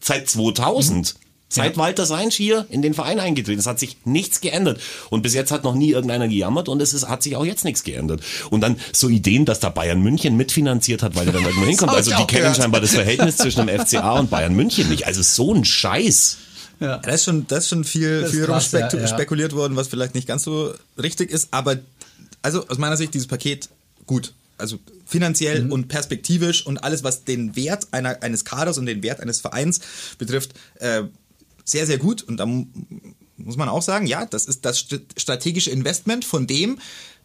[0.00, 1.14] seit 2000.
[1.14, 1.25] Mhm.
[1.48, 3.60] Seit Walter Seinsch hier in den Verein eingetreten.
[3.60, 4.80] Es hat sich nichts geändert.
[5.10, 7.64] Und bis jetzt hat noch nie irgendeiner gejammert und es ist, hat sich auch jetzt
[7.64, 8.20] nichts geändert.
[8.50, 11.92] Und dann so Ideen, dass da Bayern München mitfinanziert hat, weil er dann irgendwo hinkommt.
[11.92, 12.56] Also die kennen gehört.
[12.56, 15.06] scheinbar das Verhältnis zwischen dem FCA und Bayern München nicht.
[15.06, 16.38] Also so ein Scheiß.
[16.80, 19.06] Ja, das ist schon, das ist schon viel, ist viel krass, ja, ja.
[19.06, 21.48] spekuliert worden, was vielleicht nicht ganz so richtig ist.
[21.52, 21.76] Aber
[22.42, 23.68] also aus meiner Sicht dieses Paket
[24.04, 24.34] gut.
[24.58, 25.72] Also finanziell Mhm.
[25.72, 29.80] und perspektivisch und alles, was den Wert einer, eines Kaders und den Wert eines Vereins
[30.18, 31.02] betrifft, äh,
[31.66, 32.22] sehr, sehr gut.
[32.22, 32.64] Und da mu-
[33.36, 36.78] muss man auch sagen, ja, das ist das st- strategische Investment, von dem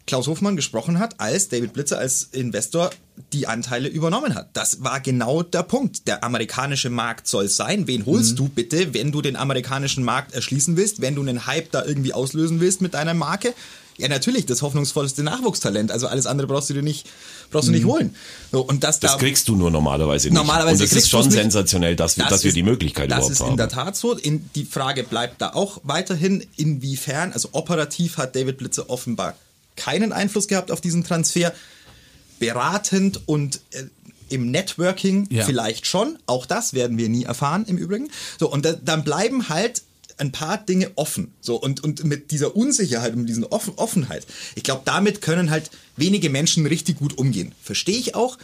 [0.04, 2.90] Klaus Hofmann gesprochen hat, als David Blitzer als Investor
[3.32, 4.50] die Anteile übernommen hat.
[4.52, 6.08] Das war genau der Punkt.
[6.08, 7.86] Der amerikanische Markt soll sein.
[7.86, 8.36] Wen holst mhm.
[8.36, 12.12] du bitte, wenn du den amerikanischen Markt erschließen willst, wenn du einen Hype da irgendwie
[12.12, 13.54] auslösen willst mit deiner Marke?
[14.02, 15.92] Ja, natürlich, das hoffnungsvollste Nachwuchstalent.
[15.92, 17.08] Also alles andere brauchst du dir nicht,
[17.52, 17.88] brauchst du nicht mhm.
[17.88, 18.16] holen.
[18.50, 20.34] So, und das, das da, kriegst du nur normalerweise nicht.
[20.34, 23.30] Normalerweise und das ist schon sensationell, dass, wir, das dass wir die Möglichkeit überhaupt haben.
[23.30, 24.14] Das ist in der Tat so.
[24.14, 29.36] In, die Frage bleibt da auch weiterhin, inwiefern, also operativ hat David Blitzer offenbar
[29.76, 31.52] keinen Einfluss gehabt auf diesen Transfer.
[32.40, 33.84] Beratend und äh,
[34.30, 35.44] im Networking ja.
[35.44, 36.18] vielleicht schon.
[36.26, 38.10] Auch das werden wir nie erfahren im Übrigen.
[38.40, 39.82] So, und da, dann bleiben halt
[40.22, 41.32] ein paar Dinge offen.
[41.40, 45.70] So, und, und mit dieser Unsicherheit und dieser Offen Offenheit, ich glaube, damit können halt
[45.96, 47.52] wenige Menschen richtig gut umgehen.
[47.60, 48.38] Verstehe ich auch.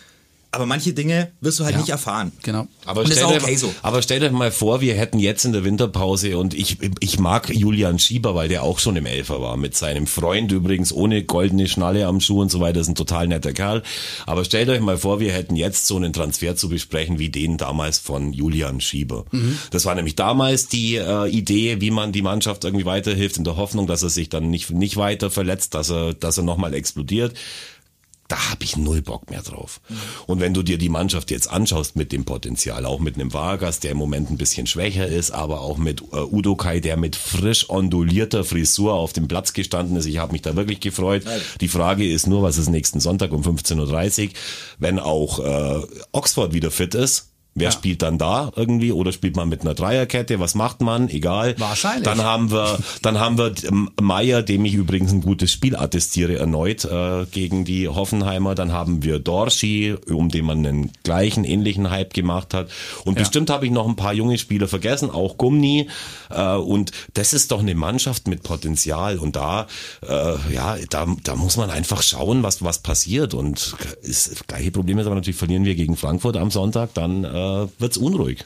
[0.51, 2.33] Aber manche Dinge wirst du halt ja, nicht erfahren.
[2.43, 2.69] Genau.
[2.87, 3.75] Aber und stell, dir, okay so.
[3.83, 7.51] aber stell dir mal vor, wir hätten jetzt in der Winterpause und ich, ich mag
[7.51, 11.69] Julian Schieber, weil der auch schon im Elfer war, mit seinem Freund übrigens ohne goldene
[11.69, 13.83] Schnalle am Schuh und so weiter, ist ein total netter Kerl.
[14.25, 17.59] Aber stellt euch mal vor, wir hätten jetzt so einen Transfer zu besprechen wie den
[17.59, 19.27] damals von Julian Schieber.
[19.31, 19.59] Mhm.
[19.71, 23.57] Das war nämlich damals die äh, Idee, wie man die Mannschaft irgendwie weiterhilft, in der
[23.57, 27.35] Hoffnung, dass er sich dann nicht, nicht weiter verletzt, dass er, dass er nochmal explodiert
[28.29, 29.81] da habe ich null Bock mehr drauf.
[29.89, 29.97] Mhm.
[30.27, 33.81] Und wenn du dir die Mannschaft jetzt anschaust mit dem Potenzial, auch mit einem Vargas,
[33.81, 37.17] der im Moment ein bisschen schwächer ist, aber auch mit äh, Udo Kai, der mit
[37.17, 41.23] frisch ondulierter Frisur auf dem Platz gestanden ist, ich habe mich da wirklich gefreut.
[41.25, 41.41] Nein.
[41.63, 44.31] Die Frage ist nur, was ist nächsten Sonntag um 15.30 Uhr,
[44.79, 47.28] wenn auch äh, Oxford wieder fit ist,
[47.59, 47.73] Wer ja.
[47.73, 50.39] spielt dann da irgendwie oder spielt man mit einer Dreierkette?
[50.39, 51.09] Was macht man?
[51.09, 51.55] Egal.
[51.59, 52.05] Wahrscheinlich.
[52.05, 53.53] Dann haben wir, dann haben wir
[54.01, 58.55] Meier, dem ich übrigens ein gutes Spiel attestiere erneut äh, gegen die Hoffenheimer.
[58.55, 62.69] Dann haben wir Dorschi, um den man einen gleichen, ähnlichen Hype gemacht hat.
[63.05, 63.21] Und ja.
[63.21, 65.89] bestimmt habe ich noch ein paar junge Spieler vergessen, auch Gumni.
[66.31, 69.19] Äh, und das ist doch eine Mannschaft mit Potenzial.
[69.19, 69.67] Und da,
[70.07, 73.35] äh, ja, da, da muss man einfach schauen, was was passiert.
[73.35, 77.29] Und das gleiche Problem ist aber natürlich, verlieren wir gegen Frankfurt am Sonntag, dann äh,
[77.79, 78.45] wird's unruhig.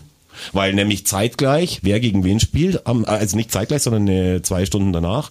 [0.52, 5.30] Weil nämlich zeitgleich, wer gegen wen spielt, also nicht zeitgleich, sondern zwei Stunden danach,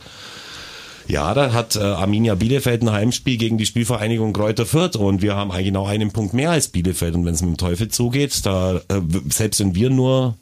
[1.07, 5.36] ja, da hat äh, Arminia Bielefeld ein Heimspiel gegen die Spielvereinigung Kräuter Fürth und wir
[5.36, 8.45] haben eigentlich genau einen Punkt mehr als Bielefeld und wenn es mit dem Teufel zugeht,
[8.45, 10.38] da äh, selbst wenn wir nur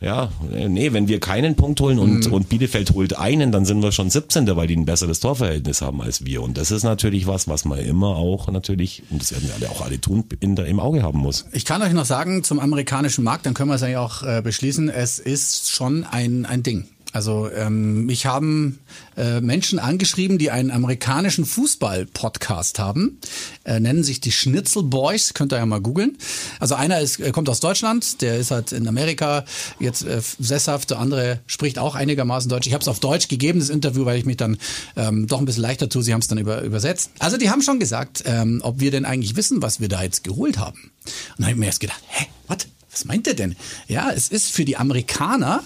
[0.00, 2.32] ja, nee, wenn wir keinen Punkt holen und, mhm.
[2.32, 4.46] und Bielefeld holt einen, dann sind wir schon 17.
[4.54, 6.42] weil die ein besseres Torverhältnis haben als wir.
[6.42, 9.70] Und das ist natürlich was, was man immer auch natürlich, und das werden wir alle
[9.70, 11.46] auch alle tun, in der, im Auge haben muss.
[11.52, 14.40] Ich kann euch noch sagen, zum amerikanischen Markt, dann können wir es ja auch äh,
[14.40, 16.86] beschließen, es ist schon ein, ein Ding.
[17.12, 18.80] Also ähm, mich haben
[19.16, 23.18] äh, Menschen angeschrieben, die einen amerikanischen Fußball-Podcast haben,
[23.64, 26.18] äh, nennen sich die Schnitzel Boys, könnt ihr ja mal googeln.
[26.60, 29.46] Also einer ist, äh, kommt aus Deutschland, der ist halt in Amerika
[29.80, 32.66] jetzt äh, sesshaft, der andere spricht auch einigermaßen Deutsch.
[32.66, 34.58] Ich habe es auf Deutsch gegeben, das Interview, weil ich mich dann
[34.94, 36.02] ähm, doch ein bisschen leichter tue.
[36.02, 37.10] Sie haben es dann über, übersetzt.
[37.20, 40.24] Also die haben schon gesagt, ähm, ob wir denn eigentlich wissen, was wir da jetzt
[40.24, 40.78] geholt haben.
[41.04, 42.58] Und dann habe ich mir erst gedacht, hä, was?
[42.90, 43.54] Was meint er denn?
[43.86, 45.62] Ja, es ist für die Amerikaner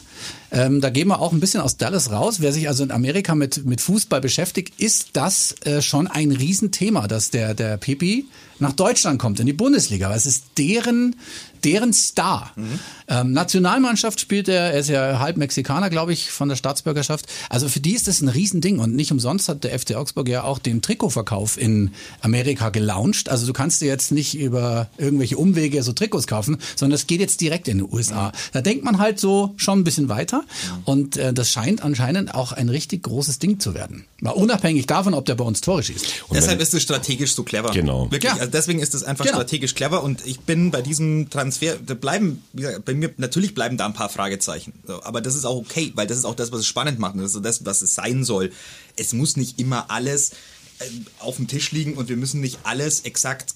[0.53, 2.37] ähm, da gehen wir auch ein bisschen aus Dallas raus.
[2.41, 7.09] Wer sich also in Amerika mit, mit Fußball beschäftigt, ist das äh, schon ein Riesenthema,
[7.09, 8.27] dass der, der Pepi
[8.59, 10.11] nach Deutschland kommt, in die Bundesliga.
[10.11, 11.17] Weil es ist deren,
[11.65, 12.53] deren Star.
[12.55, 12.79] Mhm.
[13.13, 17.27] Ähm, Nationalmannschaft spielt er, er ist ja halb Mexikaner, glaube ich, von der Staatsbürgerschaft.
[17.51, 18.79] Also für die ist das ein Riesending.
[18.79, 21.91] Und nicht umsonst hat der FC Augsburg ja auch den Trikotverkauf in
[22.23, 23.29] Amerika gelauncht.
[23.29, 27.21] Also du kannst dir jetzt nicht über irgendwelche Umwege so Trikots kaufen, sondern es geht
[27.21, 28.33] jetzt direkt in die USA.
[28.53, 30.45] Da denkt man halt so schon ein bisschen weiter.
[30.87, 34.07] Und äh, das scheint anscheinend auch ein richtig großes Ding zu werden.
[34.21, 36.07] Mal unabhängig davon, ob der bei uns Tore schießt.
[36.29, 37.73] Und Deshalb ist es strategisch so clever.
[37.73, 38.11] Genau.
[38.11, 38.33] Wirklich.
[38.33, 38.39] Ja.
[38.39, 39.39] Also deswegen ist es einfach genau.
[39.39, 40.03] strategisch clever.
[40.03, 43.87] Und ich bin bei diesem Transfer, da bleiben, wie gesagt, bei mir, natürlich bleiben da
[43.87, 44.73] ein paar Fragezeichen.
[45.03, 47.15] Aber das ist auch okay, weil das ist auch das, was es spannend macht.
[47.15, 48.53] Und das ist das, was es sein soll.
[48.97, 50.31] Es muss nicht immer alles
[50.79, 50.85] äh,
[51.19, 53.55] auf dem Tisch liegen und wir müssen nicht alles exakt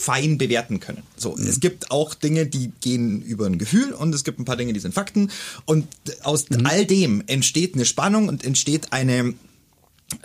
[0.00, 1.02] fein bewerten können.
[1.16, 1.46] So, mhm.
[1.46, 4.72] es gibt auch Dinge, die gehen über ein Gefühl und es gibt ein paar Dinge,
[4.72, 5.30] die sind Fakten.
[5.66, 5.86] Und
[6.22, 6.64] aus mhm.
[6.64, 9.34] all dem entsteht eine Spannung und entsteht eine,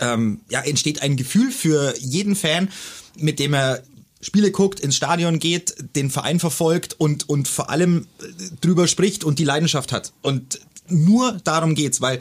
[0.00, 2.70] ähm, ja, entsteht ein Gefühl für jeden Fan,
[3.18, 3.82] mit dem er
[4.20, 8.24] Spiele guckt, ins Stadion geht, den Verein verfolgt und, und vor allem äh,
[8.60, 10.12] drüber spricht und die Leidenschaft hat.
[10.22, 12.20] Und nur darum geht's, weil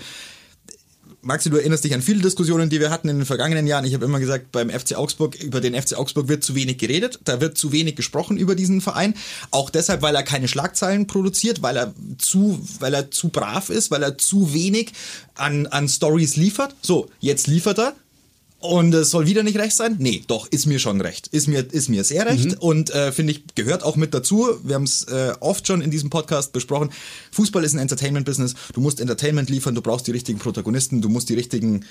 [1.26, 3.84] Maxi, du erinnerst dich an viele Diskussionen, die wir hatten in den vergangenen Jahren.
[3.84, 7.20] Ich habe immer gesagt, beim FC Augsburg, über den FC Augsburg wird zu wenig geredet.
[7.24, 9.16] Da wird zu wenig gesprochen über diesen Verein.
[9.50, 13.90] Auch deshalb, weil er keine Schlagzeilen produziert, weil er zu, weil er zu brav ist,
[13.90, 14.94] weil er zu wenig
[15.34, 16.76] an, an Stories liefert.
[16.84, 17.96] So, jetzt liefert er
[18.66, 19.96] Und es soll wieder nicht recht sein?
[20.00, 21.28] Nee, doch, ist mir schon recht.
[21.28, 22.58] Ist mir, ist mir sehr recht mhm.
[22.60, 24.48] und äh, finde ich, gehört auch mit dazu.
[24.64, 26.90] Wir haben es äh, oft schon in diesem Podcast besprochen.
[27.32, 28.56] Fußball ist ein Entertainment-Business.
[28.74, 31.86] Du musst Entertainment liefern, du brauchst die richtigen Protagonisten, du musst die richtigen,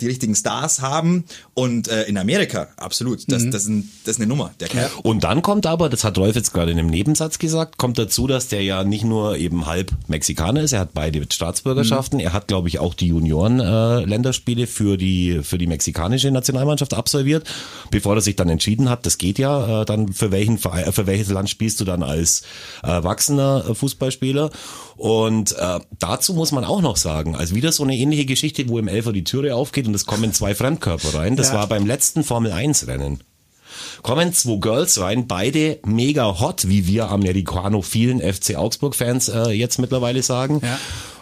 [0.00, 1.24] die richtigen Stars haben.
[1.54, 3.50] Und äh, in Amerika, absolut, das, mhm.
[3.50, 4.90] das, ist ein, das ist eine Nummer, der Kerl.
[5.02, 8.26] Und dann kommt aber, das hat Rolf jetzt gerade in einem Nebensatz gesagt, kommt dazu,
[8.26, 12.24] dass der ja nicht nur eben halb Mexikaner ist, er hat beide Staatsbürgerschaften, mhm.
[12.24, 17.48] er hat, glaube ich, auch die Junioren-Länderspiele äh, für die, für die mexikanische Nationalmannschaft absolviert,
[17.90, 21.06] bevor er sich dann entschieden hat, das geht ja, äh, dann für welchen Verein, für
[21.06, 22.42] welches Land spielst du dann als
[22.82, 24.50] erwachsener äh, Fußballspieler.
[24.96, 28.78] Und äh, dazu muss man auch noch sagen, also wieder so eine ähnliche Geschichte, wo
[28.78, 31.36] im Elfer die Türe aufgeht und es kommen zwei Fremdkörper rein.
[31.36, 31.54] Das ja.
[31.54, 33.22] war beim letzten Formel 1 Rennen
[34.02, 39.78] kommen zwei Girls rein, beide mega hot, wie wir Americano vielen FC Augsburg-Fans äh, jetzt
[39.78, 40.60] mittlerweile sagen.
[40.62, 40.78] Ja.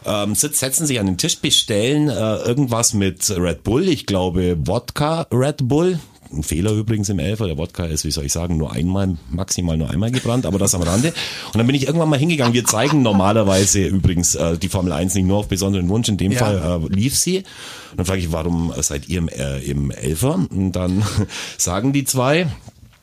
[0.06, 5.26] Ähm, setzen sich an den Tisch, bestellen äh, irgendwas mit Red Bull, ich glaube Wodka
[5.32, 5.98] Red Bull,
[6.32, 7.46] ein Fehler übrigens im Elfer.
[7.46, 10.74] Der Wodka ist, wie soll ich sagen, nur einmal, maximal nur einmal gebrannt, aber das
[10.74, 11.08] am Rande.
[11.52, 12.54] Und dann bin ich irgendwann mal hingegangen.
[12.54, 16.08] Wir zeigen normalerweise übrigens äh, die Formel 1 nicht nur auf besonderen Wunsch.
[16.08, 16.38] In dem ja.
[16.38, 17.38] Fall äh, lief sie.
[17.38, 20.34] Und dann frage ich, warum seid ihr im, äh, im Elfer?
[20.50, 21.04] Und dann
[21.58, 22.48] sagen die zwei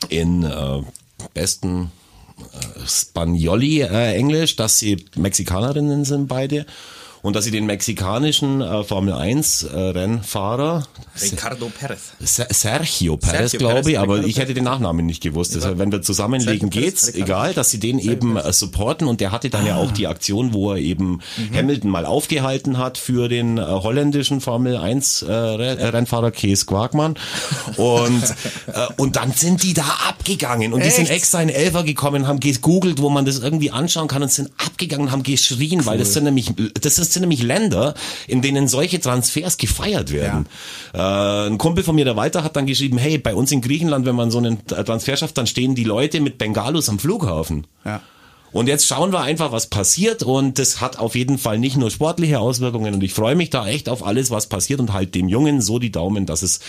[0.09, 0.81] in äh,
[1.33, 1.91] besten
[2.87, 6.65] Spagnoli äh, Englisch, dass sie Mexikanerinnen sind beide
[7.23, 10.83] und dass sie den mexikanischen äh, Formel 1 äh, Rennfahrer
[11.21, 12.11] Ricardo Perez.
[12.19, 15.55] Sergio Perez, glaube ich, aber ich hätte den Nachnamen nicht gewusst.
[15.55, 17.23] Also, wenn wir zusammenlegen geht's, Ricardo.
[17.23, 19.67] egal, dass sie den Sergio eben äh, supporten und der hatte dann ah.
[19.67, 21.55] ja auch die Aktion, wo er eben mhm.
[21.55, 27.15] Hamilton mal aufgehalten hat für den äh, holländischen Formel 1 äh, Rennfahrer Kees Quagmann
[27.77, 28.23] und
[28.67, 30.91] äh, und dann sind die da abgegangen und Echt?
[30.91, 34.31] die sind extra in Elfer gekommen, haben gegoogelt, wo man das irgendwie anschauen kann und
[34.31, 35.85] sind abgegangen und haben geschrien, cool.
[35.85, 37.93] weil das sind nämlich das ist sind nämlich Länder,
[38.27, 40.47] in denen solche Transfers gefeiert werden.
[40.93, 41.45] Ja.
[41.45, 44.05] Äh, ein Kumpel von mir, der weiter hat dann geschrieben, hey, bei uns in Griechenland,
[44.05, 47.67] wenn man so einen Transfer schafft, dann stehen die Leute mit Bengalos am Flughafen.
[47.85, 48.01] Ja.
[48.53, 50.21] Und jetzt schauen wir einfach, was passiert.
[50.21, 52.93] Und das hat auf jeden Fall nicht nur sportliche Auswirkungen.
[52.93, 55.79] Und ich freue mich da echt auf alles, was passiert und halt dem Jungen so
[55.79, 56.59] die Daumen, dass es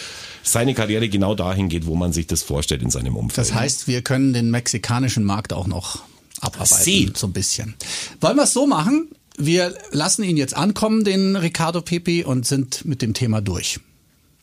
[0.42, 3.46] seine Karriere genau dahin geht, wo man sich das vorstellt in seinem Umfeld.
[3.46, 6.02] Das heißt, wir können den mexikanischen Markt auch noch
[6.40, 6.82] abarbeiten.
[6.82, 7.12] Sie.
[7.14, 7.74] So ein bisschen.
[8.20, 9.10] Wollen wir es so machen?
[9.36, 13.80] Wir lassen ihn jetzt ankommen, den Ricardo Pepi, und sind mit dem Thema durch.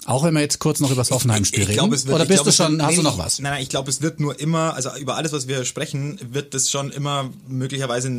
[0.06, 1.74] Auch wenn wir jetzt kurz noch über das Hoffenheim-Spiel reden.
[1.74, 3.40] Glaub, wird, Oder bist glaub, du schon, wird, hast nee, du noch was?
[3.40, 6.54] Nein, nein, ich glaube, es wird nur immer, also über alles, was wir sprechen, wird
[6.54, 8.12] das schon immer möglicherweise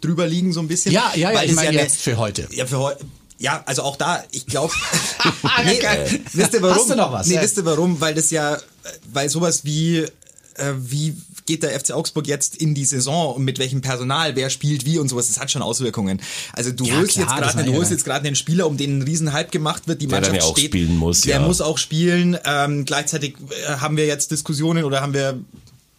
[0.00, 0.92] drüber liegen so ein bisschen.
[0.92, 2.48] Ja, ja, ja, ich meine ja jetzt für heute.
[2.50, 3.04] Ja, für heute.
[3.38, 4.72] Ja, also auch da, ich glaube.
[5.64, 6.76] nee, äh, wisst ihr warum?
[6.76, 7.26] Hast du noch was?
[7.26, 7.42] Nee, ja.
[7.42, 8.00] wisst ihr warum?
[8.00, 8.58] Weil das ja,
[9.12, 11.16] weil sowas wie, äh, wie
[11.46, 13.34] geht der FC Augsburg jetzt in die Saison?
[13.34, 16.20] Und mit welchem Personal, wer spielt wie und sowas, das hat schon Auswirkungen.
[16.52, 18.98] Also du ja, holst klar, jetzt gerade, du holst jetzt gerade einen Spieler, um den
[18.98, 21.78] ein Riesenhype gemacht wird, die der Mannschaft ja auch steht, spielen muss, der muss auch
[21.78, 22.38] spielen.
[22.44, 25.38] Ähm, gleichzeitig äh, haben wir jetzt Diskussionen oder haben wir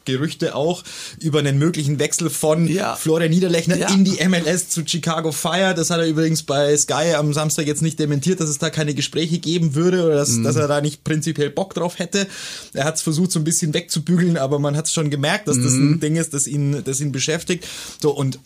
[0.05, 0.83] Gerüchte auch
[1.19, 2.95] über einen möglichen Wechsel von ja.
[2.95, 3.89] Florian Niederlechner ja.
[3.89, 5.73] in die MLS zu Chicago Fire.
[5.75, 8.93] Das hat er übrigens bei Sky am Samstag jetzt nicht dementiert, dass es da keine
[8.93, 10.43] Gespräche geben würde oder dass, mhm.
[10.43, 12.27] dass er da nicht prinzipiell Bock drauf hätte.
[12.73, 15.57] Er hat es versucht, so ein bisschen wegzubügeln, aber man hat es schon gemerkt, dass
[15.57, 15.63] mhm.
[15.63, 15.99] das ein.
[15.99, 17.67] Ding ist, das ihn, das ihn beschäftigt.
[18.01, 18.39] So, und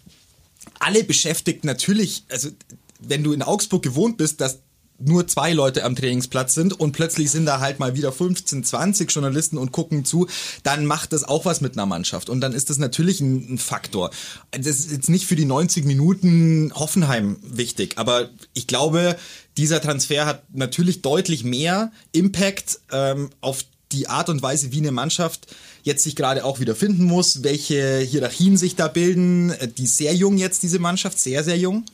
[0.79, 2.49] alle beschäftigt natürlich, also
[2.99, 4.59] wenn du in Augsburg gewohnt bist, dass
[4.99, 9.11] nur zwei Leute am Trainingsplatz sind und plötzlich sind da halt mal wieder 15, 20
[9.11, 10.27] Journalisten und gucken zu,
[10.63, 12.29] dann macht das auch was mit einer Mannschaft.
[12.29, 14.11] Und dann ist das natürlich ein, ein Faktor.
[14.51, 19.17] Das ist jetzt nicht für die 90 Minuten Hoffenheim wichtig, aber ich glaube,
[19.57, 24.91] dieser Transfer hat natürlich deutlich mehr Impact ähm, auf die Art und Weise, wie eine
[24.91, 25.47] Mannschaft
[25.83, 29.53] jetzt sich gerade auch wieder finden muss, welche Hierarchien sich da bilden.
[29.77, 31.85] Die sehr jung jetzt, diese Mannschaft, sehr, sehr jung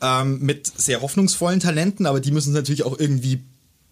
[0.00, 3.42] ähm, mit sehr hoffnungsvollen Talenten, aber die müssen es natürlich auch irgendwie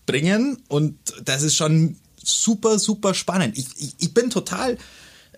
[0.07, 3.57] bringen und das ist schon super, super spannend.
[3.59, 4.79] Ich, ich, ich bin total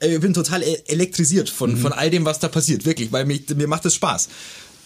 [0.00, 1.78] äh, ich bin total e-, elektrisiert von, mhm.
[1.78, 4.28] von all dem, was da passiert, wirklich, weil mich, mir macht es Spaß.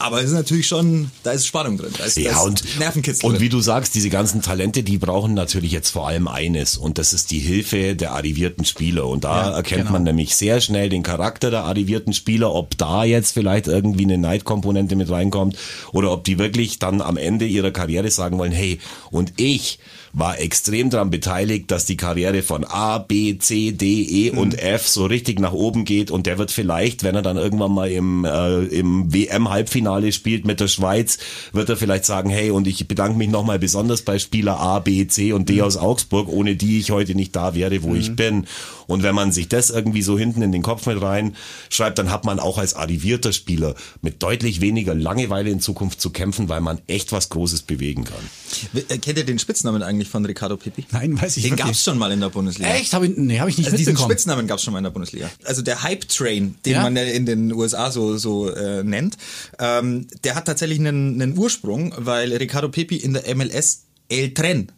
[0.01, 1.93] Aber es ist natürlich schon, da ist Spannung drin.
[1.99, 4.97] Da ist, ja, da ist und, Nervenkitzel und wie du sagst, diese ganzen Talente, die
[4.97, 9.07] brauchen natürlich jetzt vor allem eines und das ist die Hilfe der arrivierten Spieler.
[9.07, 9.93] Und da ja, erkennt genau.
[9.93, 14.17] man nämlich sehr schnell den Charakter der arrivierten Spieler, ob da jetzt vielleicht irgendwie eine
[14.17, 15.59] Neidkomponente mit reinkommt
[15.93, 19.81] oder ob die wirklich dann am Ende ihrer Karriere sagen wollen, hey, und ich
[20.13, 24.39] war extrem daran beteiligt, dass die Karriere von A, B, C, D, E mhm.
[24.39, 27.73] und F so richtig nach oben geht und der wird vielleicht, wenn er dann irgendwann
[27.73, 31.19] mal im, äh, im WM-Halbfinale Halbfinale spielt mit der Schweiz,
[31.53, 35.07] wird er vielleicht sagen, hey, und ich bedanke mich nochmal besonders bei Spieler A, B,
[35.07, 35.63] C und D mhm.
[35.63, 37.97] aus Augsburg, ohne die ich heute nicht da wäre, wo mhm.
[37.97, 38.47] ich bin.
[38.87, 41.37] Und wenn man sich das irgendwie so hinten in den Kopf mit rein
[41.69, 46.11] schreibt, dann hat man auch als arrivierter Spieler mit deutlich weniger Langeweile in Zukunft zu
[46.11, 48.83] kämpfen, weil man echt was Großes bewegen kann.
[48.89, 50.87] Äh, kennt ihr den Spitznamen eigentlich von Ricardo Pipi?
[50.93, 51.53] Nein, weiß ich nicht.
[51.53, 52.71] Den gab es schon mal in der Bundesliga.
[52.71, 52.93] Echt?
[52.93, 53.97] Hab ich, nee, habe ich nicht also mitbekommen.
[53.97, 55.31] Diesen Spitznamen gab es schon mal in der Bundesliga.
[55.45, 56.83] Also der Hype Train, den ja?
[56.83, 59.17] man in den USA so, so äh, nennt,
[59.59, 64.73] ähm, der hat tatsächlich einen, einen Ursprung, weil Ricardo Pipi in der MLS El Tren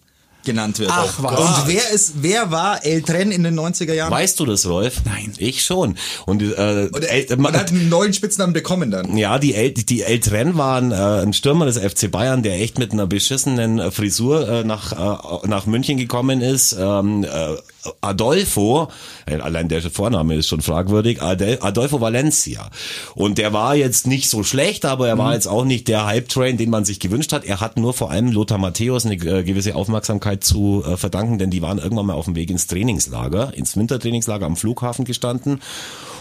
[0.44, 0.90] genannt wird.
[0.92, 1.38] Ach, was.
[1.38, 4.10] Und wer ist, wer war El Tren in den 90er Jahren?
[4.10, 5.02] Weißt du das, Rolf?
[5.04, 5.32] Nein.
[5.38, 5.96] Ich schon.
[6.26, 9.16] Und, äh, und El, man hat einen neuen Spitznamen bekommen dann.
[9.16, 12.78] Ja, die El, die El Tren waren äh, ein Stürmer des FC Bayern, der echt
[12.78, 16.76] mit einer beschissenen äh, Frisur äh, nach, äh, nach München gekommen ist.
[16.78, 17.56] Ähm, äh,
[18.00, 18.88] Adolfo,
[19.26, 22.70] äh, allein der Vorname ist schon fragwürdig, Adolfo Valencia.
[23.14, 25.34] Und der war jetzt nicht so schlecht, aber er war mhm.
[25.34, 27.44] jetzt auch nicht der Hype-Train, den man sich gewünscht hat.
[27.44, 31.50] Er hat nur vor allem Lothar Matthäus eine äh, gewisse Aufmerksamkeit zu äh, verdanken, denn
[31.50, 35.60] die waren irgendwann mal auf dem Weg ins Trainingslager, ins Wintertrainingslager am Flughafen gestanden.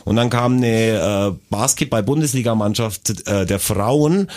[0.05, 4.27] Und dann kam eine Basketball-Bundesligamannschaft der Frauen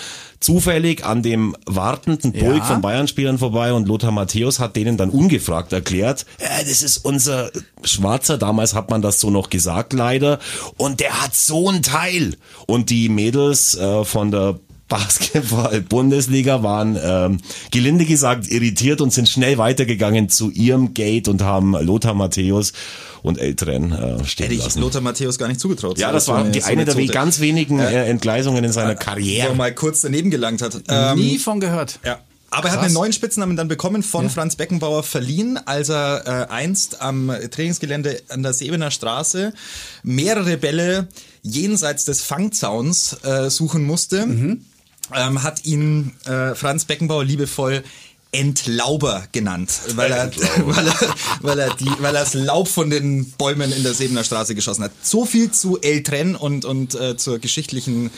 [0.44, 2.64] zufällig an dem wartenden Pulk ja.
[2.64, 7.50] von Bayern-Spielern vorbei und Lothar Matthäus hat denen dann ungefragt erklärt, ja, das ist unser
[7.82, 10.38] Schwarzer, damals hat man das so noch gesagt leider,
[10.76, 12.36] und der hat so ein Teil.
[12.66, 17.38] Und die Mädels äh, von der Basketball-Bundesliga waren ähm,
[17.70, 22.72] gelinde gesagt irritiert und sind schnell weitergegangen zu ihrem Gate und haben Lothar Matthäus
[23.22, 24.80] und Älteren äh, stehen Hätte ich lassen.
[24.80, 25.98] Lothar Matthäus gar nicht zugetraut.
[25.98, 29.48] Ja, das war die so eine der ganz wenigen äh, Entgleisungen in seiner Karriere.
[29.48, 30.82] Wo er mal kurz daneben gelangt hat.
[30.88, 31.98] Ähm, Nie von gehört.
[32.04, 32.18] Ja.
[32.50, 34.28] Aber er hat einen neuen Spitznamen dann bekommen von ja.
[34.28, 39.52] Franz Beckenbauer verliehen, als er äh, einst am Trainingsgelände an der Sebener Straße
[40.04, 41.08] mehrere Bälle
[41.42, 44.26] jenseits des Fangzauns äh, suchen musste.
[44.26, 44.64] Mhm.
[45.12, 47.84] Ähm, hat ihn äh, Franz Beckenbauer liebevoll
[48.32, 50.30] Entlauber genannt, weil er,
[50.66, 54.24] weil er, weil er, die, weil er das Laub von den Bäumen in der Sebener
[54.24, 54.92] Straße geschossen hat.
[55.02, 58.10] So viel zu El Tren und, und äh, zur geschichtlichen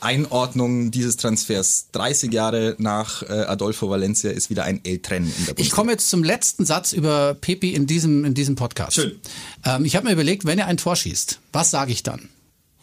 [0.00, 1.86] Einordnung dieses Transfers.
[1.92, 5.62] 30 Jahre nach äh, Adolfo Valencia ist wieder ein El Tren in der Bundesliga.
[5.62, 8.94] Ich komme jetzt zum letzten Satz über Pepi in diesem, in diesem Podcast.
[8.94, 9.18] Schön.
[9.64, 12.28] Ähm, ich habe mir überlegt, wenn er ein Tor schießt, was sage ich dann?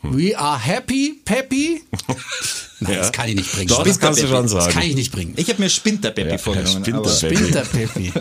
[0.03, 0.17] Hm.
[0.17, 1.81] We are happy, Peppy.
[2.79, 2.99] Nein, ja.
[2.99, 3.69] das kann ich nicht bringen.
[3.69, 4.65] Doch, das kannst du schon sagen.
[4.65, 5.33] Das kann ich nicht bringen.
[5.37, 6.83] Ich habe mir Spinterpeppi ja, vorgenommen.
[6.83, 8.11] Spinterpeppi.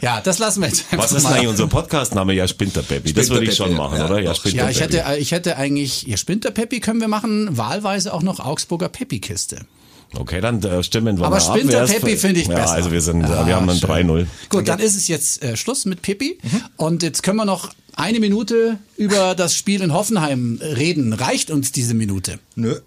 [0.00, 2.32] Ja, das lassen wir jetzt Was ist denn eigentlich unser Podcastname?
[2.32, 3.12] Ja, Spinterpeppi.
[3.12, 4.20] Das würde ich schon machen, ja, oder?
[4.20, 8.40] Ja, ja, ich hätte, ich hätte eigentlich, ja, Spinterpeppi können wir machen, wahlweise auch noch
[8.40, 9.66] Augsburger Peppi-Kiste.
[10.16, 12.72] Okay, dann äh, stimmen wir Aber mal Spinter Peppi finde ich ja, besser.
[12.72, 14.26] also wir sind, ah, wir haben dann 3-0.
[14.48, 16.38] Gut, dann ist es jetzt äh, Schluss mit Peppi.
[16.42, 16.62] Mhm.
[16.76, 21.12] Und jetzt können wir noch eine Minute über das Spiel in Hoffenheim reden.
[21.12, 22.38] Reicht uns diese Minute?
[22.56, 22.80] Nö.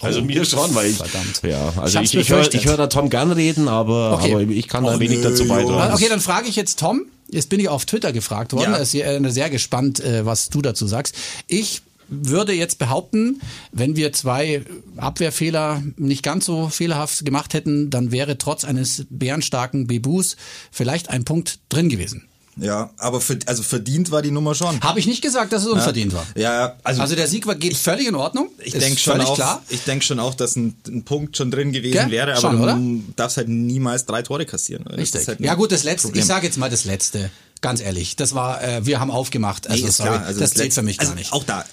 [0.00, 1.40] Also mir schon, weil ich, Verdammt.
[1.42, 4.32] ja, also ich, ich, ich höre hör da Tom gern reden, aber, okay.
[4.32, 5.94] aber ich kann da wenig nö, dazu beitragen.
[5.94, 7.06] Okay, dann frage ich jetzt Tom.
[7.28, 8.70] Jetzt bin ich auf Twitter gefragt worden.
[8.70, 8.76] Ja.
[8.76, 11.14] Da ist sehr, sehr gespannt, äh, was du dazu sagst.
[11.48, 13.40] Ich würde jetzt behaupten,
[13.72, 14.62] wenn wir zwei
[14.96, 20.36] Abwehrfehler nicht ganz so fehlerhaft gemacht hätten, dann wäre trotz eines bärenstarken Bebus
[20.70, 22.28] vielleicht ein Punkt drin gewesen.
[22.58, 24.80] Ja, aber für, also verdient war die Nummer schon.
[24.80, 26.18] Habe ich nicht gesagt, dass es unverdient ja.
[26.18, 26.26] war.
[26.36, 28.48] Ja, also, also der Sieg war, geht völlig in Ordnung.
[28.64, 29.62] Ich denke schon auch, klar.
[29.68, 32.10] Ich denke schon auch, dass ein, ein, Punkt schon drin gewesen Gell?
[32.10, 34.86] wäre, aber schon, du darfst halt niemals drei Tore kassieren.
[34.86, 35.28] Richtig.
[35.28, 36.08] Halt ja gut, das letzte.
[36.08, 36.20] Problem.
[36.20, 37.30] Ich sage jetzt mal das letzte.
[37.60, 39.68] Ganz ehrlich, das war, äh, wir haben aufgemacht.
[39.68, 41.32] Also, nee, sorry, klar, also das, das zählt für mich also gar nicht.
[41.32, 41.64] Auch da,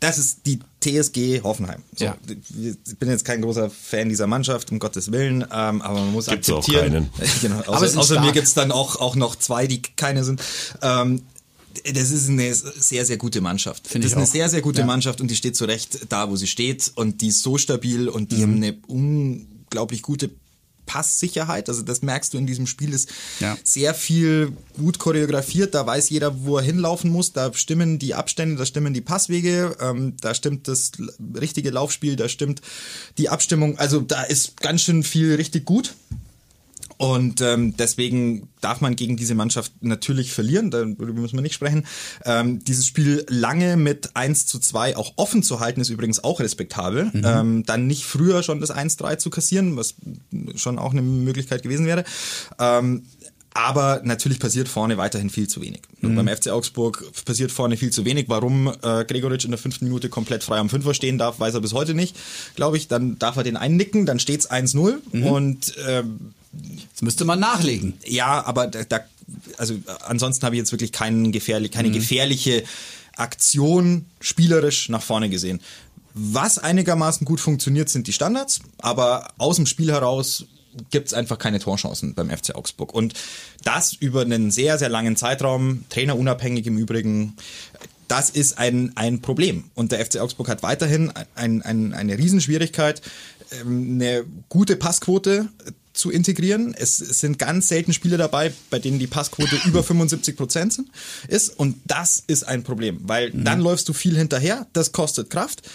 [0.00, 1.82] das ist die TSG Hoffenheim.
[1.96, 2.16] So, ja.
[2.56, 6.26] Ich bin jetzt kein großer Fan dieser Mannschaft, um Gottes Willen, ähm, aber man muss
[6.26, 7.08] gibt's akzeptieren.
[7.14, 7.30] Auch keinen.
[7.42, 10.42] genau, außer, außer mir gibt's dann auch, auch noch zwei, die keine sind.
[10.82, 11.22] Ähm,
[11.84, 13.86] das ist eine sehr, sehr gute Mannschaft.
[13.86, 14.30] Finde das ist eine auch.
[14.30, 14.86] sehr, sehr gute ja.
[14.86, 18.08] Mannschaft und die steht zu Recht da, wo sie steht und die ist so stabil
[18.08, 18.42] und die mhm.
[18.42, 20.30] haben eine unglaublich gute
[20.88, 21.68] Passsicherheit.
[21.68, 23.56] Also das merkst du in diesem Spiel, ist ja.
[23.62, 25.74] sehr viel gut choreografiert.
[25.74, 27.32] Da weiß jeder, wo er hinlaufen muss.
[27.32, 30.92] Da stimmen die Abstände, da stimmen die Passwege, ähm, da stimmt das
[31.38, 32.62] richtige Laufspiel, da stimmt
[33.18, 33.78] die Abstimmung.
[33.78, 35.94] Also da ist ganz schön viel richtig gut.
[36.98, 41.86] Und ähm, deswegen darf man gegen diese Mannschaft natürlich verlieren, darüber müssen wir nicht sprechen.
[42.24, 46.40] Ähm, dieses Spiel lange mit 1 zu 2 auch offen zu halten, ist übrigens auch
[46.40, 47.04] respektabel.
[47.12, 47.22] Mhm.
[47.24, 49.94] Ähm, dann nicht früher schon das 1-3 zu kassieren, was
[50.56, 52.04] schon auch eine Möglichkeit gewesen wäre.
[52.58, 53.04] Ähm,
[53.54, 55.82] aber natürlich passiert vorne weiterhin viel zu wenig.
[56.00, 56.16] Mhm.
[56.16, 58.28] Beim FC Augsburg passiert vorne viel zu wenig.
[58.28, 61.60] Warum äh, Gregoritsch in der fünften Minute komplett frei am Fünfer stehen darf, weiß er
[61.60, 62.16] bis heute nicht,
[62.54, 62.88] glaube ich.
[62.88, 65.22] Dann darf er den einnicken, dann steht's 1-0 mhm.
[65.24, 67.94] und ähm, Jetzt müsste man nachlegen.
[68.04, 69.00] Ja, aber da, da
[69.58, 69.74] also
[70.06, 71.94] ansonsten habe ich jetzt wirklich keinen gefährlich, keine mhm.
[71.94, 72.64] gefährliche
[73.16, 75.60] Aktion spielerisch nach vorne gesehen.
[76.14, 80.46] Was einigermaßen gut funktioniert, sind die Standards, aber aus dem Spiel heraus
[80.90, 82.94] gibt es einfach keine Torchancen beim FC Augsburg.
[82.94, 83.14] Und
[83.64, 87.36] das über einen sehr, sehr langen Zeitraum, trainerunabhängig im Übrigen,
[88.06, 89.64] das ist ein, ein Problem.
[89.74, 93.02] Und der FC Augsburg hat weiterhin ein, ein, eine Riesenschwierigkeit,
[93.60, 95.48] ähm, eine gute Passquote
[95.98, 96.74] zu integrieren.
[96.74, 100.88] Es, sind ganz selten Spiele dabei, bei denen die Passquote über 75 Prozent sind,
[101.26, 101.58] ist.
[101.58, 103.44] Und das ist ein Problem, weil mhm.
[103.44, 105.68] dann läufst du viel hinterher, das kostet Kraft.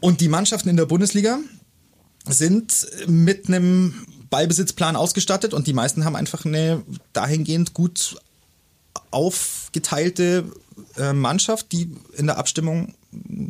[0.00, 1.38] Und die Mannschaften in der Bundesliga
[2.26, 6.82] sind mit einem Ballbesitzplan ausgestattet und die meisten haben einfach eine
[7.12, 8.16] dahingehend gut
[9.10, 10.44] aufgeteilte
[10.96, 12.94] äh, Mannschaft, die in der Abstimmung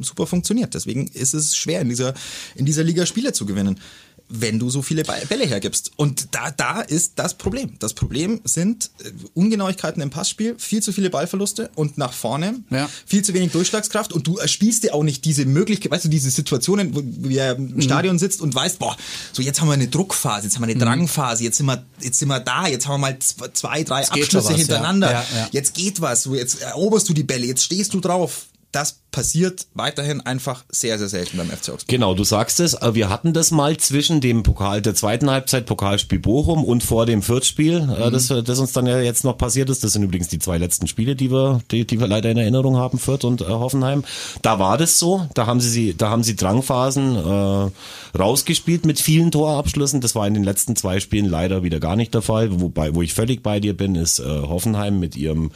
[0.03, 0.75] super funktioniert.
[0.75, 2.15] Deswegen ist es schwer, in dieser,
[2.55, 3.81] in dieser Liga Spiele zu gewinnen
[4.29, 5.93] wenn du so viele Bälle hergibst.
[5.97, 7.75] Und da, da ist das Problem.
[7.79, 12.89] Das Problem sind äh, Ungenauigkeiten im Passspiel, viel zu viele Ballverluste und nach vorne ja.
[13.07, 16.31] viel zu wenig Durchschlagskraft und du erspielst dir auch nicht diese Möglichkeit, weißt du, diese
[16.31, 17.83] Situationen, wo du ja im mhm.
[17.83, 18.97] Stadion sitzt und weißt, boah,
[19.33, 20.81] so jetzt haben wir eine Druckphase, jetzt haben wir eine mhm.
[20.81, 24.51] Drangphase, jetzt sind wir, jetzt sind wir da, jetzt haben wir mal zwei, drei Abschlüsse
[24.51, 25.13] was, hintereinander.
[25.13, 25.25] Ja.
[25.35, 29.69] Ja, jetzt geht was, jetzt eroberst du die Bälle, jetzt stehst du drauf das passiert
[29.75, 31.87] weiterhin einfach sehr, sehr selten beim FC Augsburg.
[31.87, 32.77] Genau, du sagst es.
[32.93, 37.23] Wir hatten das mal zwischen dem Pokal der zweiten Halbzeit, Pokalspiel Bochum und vor dem
[37.23, 38.13] Viertspiel, äh, mhm.
[38.13, 39.85] das, das uns dann ja jetzt noch passiert ist.
[39.85, 42.77] Das sind übrigens die zwei letzten Spiele, die wir, die, die wir leider in Erinnerung
[42.77, 44.03] haben, Fürth und äh, Hoffenheim.
[44.43, 45.29] Da war das so.
[45.35, 50.01] Da haben sie, da haben sie Drangphasen äh, rausgespielt mit vielen Torabschlüssen.
[50.01, 52.61] Das war in den letzten zwei Spielen leider wieder gar nicht der Fall.
[52.61, 55.53] Wobei, wo ich völlig bei dir bin, ist äh, Hoffenheim mit ihrem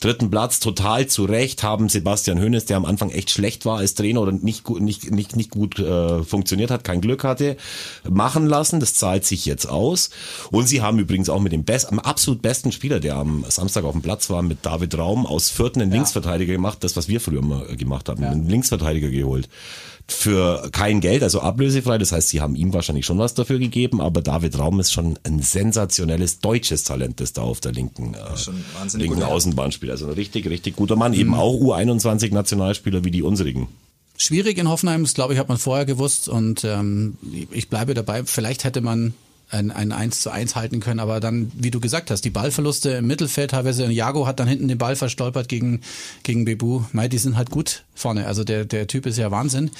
[0.00, 3.94] dritten Platz total zu Recht haben Sebastian Hoeneß, der am Anfang echt schlecht war als
[3.94, 7.56] Trainer oder nicht gut, nicht, nicht, nicht gut äh, funktioniert hat, kein Glück hatte,
[8.08, 8.80] machen lassen.
[8.80, 10.10] Das zahlt sich jetzt aus.
[10.50, 13.84] Und sie haben übrigens auch mit dem best, am absolut besten Spieler, der am Samstag
[13.84, 15.96] auf dem Platz war, mit David Raum aus Vierten einen ja.
[15.98, 18.30] Linksverteidiger gemacht, das was wir früher mal gemacht haben, ja.
[18.30, 19.48] einen Linksverteidiger geholt
[20.10, 21.98] für kein Geld, also ablösefrei.
[21.98, 25.18] Das heißt, sie haben ihm wahrscheinlich schon was dafür gegeben, aber David Raum ist schon
[25.22, 29.89] ein sensationelles deutsches Talent, das da auf der linken, äh, linken Außenbahn spielt.
[29.90, 31.12] Also ein richtig, richtig guter Mann.
[31.12, 31.18] Mhm.
[31.18, 33.68] Eben auch U21 Nationalspieler wie die unsrigen.
[34.16, 37.16] Schwierig in Hoffenheim, das glaube ich, hat man vorher gewusst und ähm,
[37.50, 38.24] ich bleibe dabei.
[38.24, 39.14] Vielleicht hätte man
[39.50, 42.90] ein, ein 1 zu 1 halten können, aber dann, wie du gesagt hast, die Ballverluste
[42.90, 45.80] im Mittelfeld teilweise, Jago hat dann hinten den Ball verstolpert gegen,
[46.22, 49.70] gegen Bebu, Mei, die sind halt gut vorne, also der, der Typ ist ja Wahnsinn,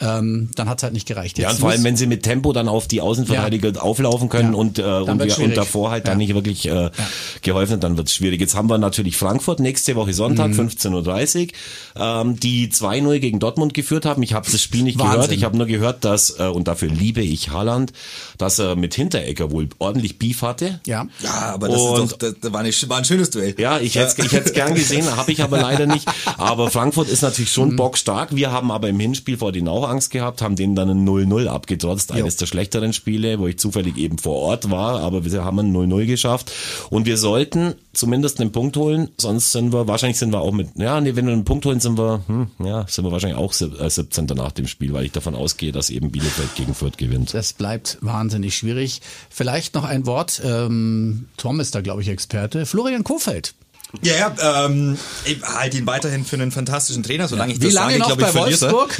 [0.00, 1.38] ähm, dann hat's halt nicht gereicht.
[1.38, 3.80] Jetzt ja, und vor allem, wenn sie mit Tempo dann auf die Außenverteidiger ja.
[3.80, 4.58] auflaufen können ja.
[4.58, 6.10] und, äh, und, wir, und davor halt ja.
[6.10, 6.90] dann nicht wirklich äh,
[7.42, 8.40] geholfen, dann wird's schwierig.
[8.40, 10.68] Jetzt haben wir natürlich Frankfurt nächste Woche Sonntag, mhm.
[10.68, 11.52] 15.30 Uhr,
[11.96, 14.22] ähm, die 2-0 gegen Dortmund geführt haben.
[14.22, 15.14] Ich habe das Spiel nicht Wahnsinn.
[15.14, 17.92] gehört, ich habe nur gehört, dass, äh, und dafür liebe ich Haaland,
[18.38, 20.80] dass er mit Hinteregger wohl ordentlich Beef hatte.
[20.86, 23.54] Ja, ja aber das, und, ist doch, das war, nicht, war ein schönes Duell.
[23.58, 26.08] Ja, ich hätte hätte gern gesehen, habe ich aber leider nicht.
[26.36, 27.76] Aber Frankfurt ist natürlich schon mhm.
[27.76, 28.34] bockstark.
[28.34, 31.46] Wir haben aber im Hinspiel vor denen auch Angst gehabt, haben denen dann ein 0-0
[31.46, 32.12] abgetrotzt.
[32.12, 35.74] Eines der schlechteren Spiele, wo ich zufällig eben vor Ort war, aber wir haben ein
[35.74, 36.52] 0-0 geschafft.
[36.90, 40.70] Und wir sollten zumindest einen Punkt holen, sonst sind wir, wahrscheinlich sind wir auch mit,
[40.76, 43.52] ja, nee, wenn wir einen Punkt holen, sind wir, hm, ja, sind wir wahrscheinlich auch
[43.52, 44.28] 17.
[44.28, 47.34] Äh, nach dem Spiel, weil ich davon ausgehe, dass eben Bielefeld gegen Fürth gewinnt.
[47.34, 49.00] Das bleibt wahnsinnig schwierig.
[49.30, 52.66] Vielleicht noch ein Wort, ähm, Tom ist da, glaube ich, Experte.
[52.66, 53.54] Florian Kofeld.
[54.02, 57.74] Ja, ja ähm, ich halte ihn weiterhin für einen fantastischen Trainer, solange ich Wie das
[57.74, 58.98] lange sage, noch glaube ich, bei Wolfsburg?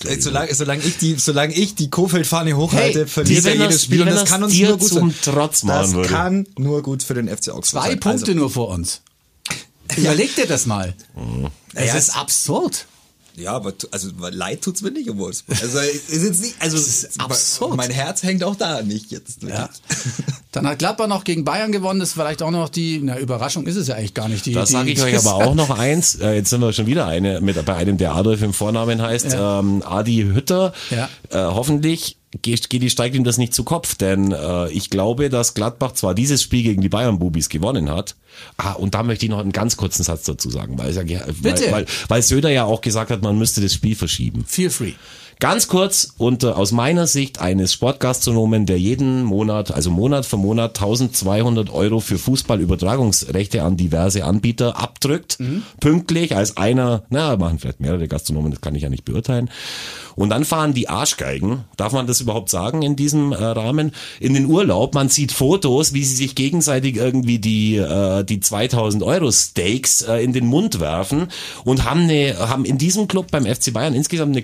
[0.20, 4.08] solange, solange ich die, solange ich die Kofeld-Fahne hochhalte, hey, verliert er jedes Spiel und
[4.08, 6.08] das kann uns nur gut zum Trotz machen Das würde.
[6.08, 8.00] kann nur gut für den FC Augsburg Zwei sein.
[8.00, 8.40] Punkte also.
[8.40, 9.02] nur vor uns.
[9.96, 10.94] Überleg dir das mal.
[11.74, 12.86] Es ja, ist absurd.
[13.38, 15.60] Ja, aber also leid tut's mir nicht um Wolfsburg.
[15.62, 17.76] Also ist jetzt nicht, also ist absurd.
[17.76, 19.42] Mein Herz hängt auch da nicht jetzt.
[19.42, 19.70] Ja.
[20.62, 22.00] Dann hat Gladbach noch gegen Bayern gewonnen.
[22.00, 24.46] Das ist vielleicht auch noch die, na Überraschung ist es ja eigentlich gar nicht.
[24.46, 26.16] Die, das sage ich euch aber auch noch eins.
[26.16, 29.32] Äh, jetzt sind wir schon wieder eine mit bei einem, der Adolf im Vornamen heißt,
[29.32, 29.60] ja.
[29.60, 30.72] ähm, Adi Hütter.
[30.90, 31.08] Ja.
[31.30, 35.30] Äh, hoffentlich geht, geht die steigt ihm das nicht zu Kopf, denn äh, ich glaube,
[35.30, 38.16] dass Gladbach zwar dieses Spiel gegen die Bayern-Bubis gewonnen hat,
[38.56, 41.86] ah, und da möchte ich noch einen ganz kurzen Satz dazu sagen, weil, weil, weil,
[42.08, 44.44] weil Söder ja auch gesagt hat, man müsste das Spiel verschieben.
[44.46, 44.92] Feel free.
[45.40, 50.36] Ganz kurz und äh, aus meiner Sicht eines Sportgastronomen, der jeden Monat, also Monat für
[50.36, 55.62] Monat 1200 Euro für Fußballübertragungsrechte an diverse Anbieter abdrückt, mhm.
[55.78, 59.48] pünktlich als einer, na, machen vielleicht mehrere Gastronomen, das kann ich ja nicht beurteilen.
[60.18, 64.34] Und dann fahren die Arschgeigen, darf man das überhaupt sagen in diesem äh, Rahmen, in
[64.34, 64.92] den Urlaub.
[64.94, 70.16] Man sieht Fotos, wie sie sich gegenseitig irgendwie die, äh, die 2000 Euro Steaks äh,
[70.16, 71.28] in den Mund werfen
[71.64, 74.42] und haben, eine, haben in diesem Club beim FC Bayern insgesamt eine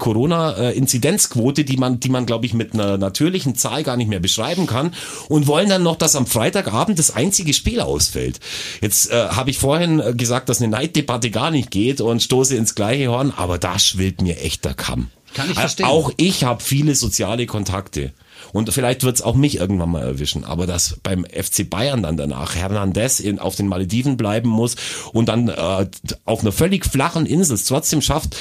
[0.84, 4.66] Corona-Inzidenzquote, die man, die man glaube ich mit einer natürlichen Zahl gar nicht mehr beschreiben
[4.66, 4.94] kann
[5.28, 8.40] und wollen dann noch, dass am Freitagabend das einzige Spiel ausfällt.
[8.80, 12.74] Jetzt äh, habe ich vorhin gesagt, dass eine Neiddebatte gar nicht geht und stoße ins
[12.74, 15.10] gleiche Horn, aber da schwillt mir echt der Kamm.
[15.34, 15.86] Kann ich Äh, verstehen.
[15.86, 18.12] Auch ich habe viele soziale Kontakte.
[18.52, 20.44] Und vielleicht wird's auch mich irgendwann mal erwischen.
[20.44, 24.76] Aber dass beim FC Bayern dann danach Hernandez in, auf den Malediven bleiben muss
[25.12, 25.86] und dann äh,
[26.24, 28.36] auf einer völlig flachen Insel es trotzdem schafft,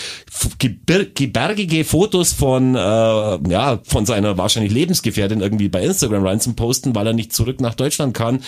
[0.58, 6.95] gebirgige Fotos von, äh, ja, von seiner wahrscheinlich Lebensgefährtin irgendwie bei Instagram rein zu posten,
[6.95, 8.43] weil er nicht zurück nach Deutschland kann.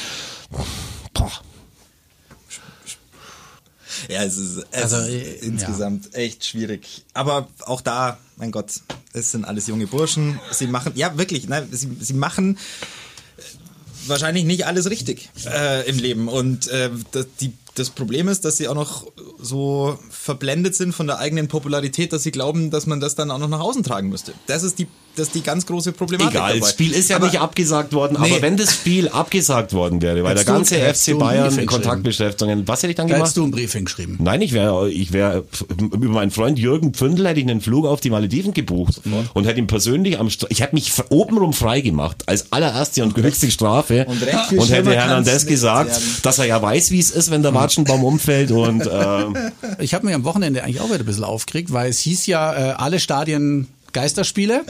[1.13, 1.31] Boah.
[4.09, 7.05] Ja, es ist, es Also, ist äh, insgesamt echt schwierig.
[7.13, 8.71] Aber auch da, mein Gott,
[9.13, 10.39] es sind alles junge Burschen.
[10.51, 12.57] Sie machen, ja wirklich, nein, sie, sie machen
[13.37, 13.41] äh,
[14.07, 16.27] wahrscheinlich nicht alles richtig äh, im Leben.
[16.27, 16.89] Und äh,
[17.39, 19.05] die, das Problem ist, dass sie auch noch
[19.41, 23.37] so verblendet sind von der eigenen Popularität, dass sie glauben, dass man das dann auch
[23.37, 24.33] noch nach außen tragen müsste.
[24.47, 26.59] Das ist die, das ist die ganz große Problematik Egal, dabei.
[26.61, 28.31] das Spiel ist ja Aber- nicht abgesagt worden, Nee.
[28.31, 31.65] aber wenn das Spiel abgesagt worden wäre, weil der ganze FC Bayern?
[31.65, 33.27] Kontaktbeschäftigungen, was hätte ich dann Da gemacht?
[33.27, 34.17] hättest du einen Brief hingeschrieben.
[34.21, 35.43] Nein, ich wäre, ich wäre
[35.79, 39.01] über meinen Freund Jürgen Pfündl hätte ich einen Flug auf die Malediven gebucht
[39.33, 43.15] und hätte ihn persönlich am, Stra ich hätte mich obenrum frei gemacht als allererste und
[43.17, 44.21] höchste Strafe Und
[44.57, 46.03] und hätte Hernandez gesagt, werden.
[46.23, 49.35] dass er ja weiß, wie es ist, wenn der Watschenbaum umfällt und ähm,
[49.79, 52.53] Ich habe mich am Wochenende eigentlich auch wieder ein bisschen aufgeregt, weil es hieß ja,
[52.53, 54.63] äh, alle Stadien Geisterspiele.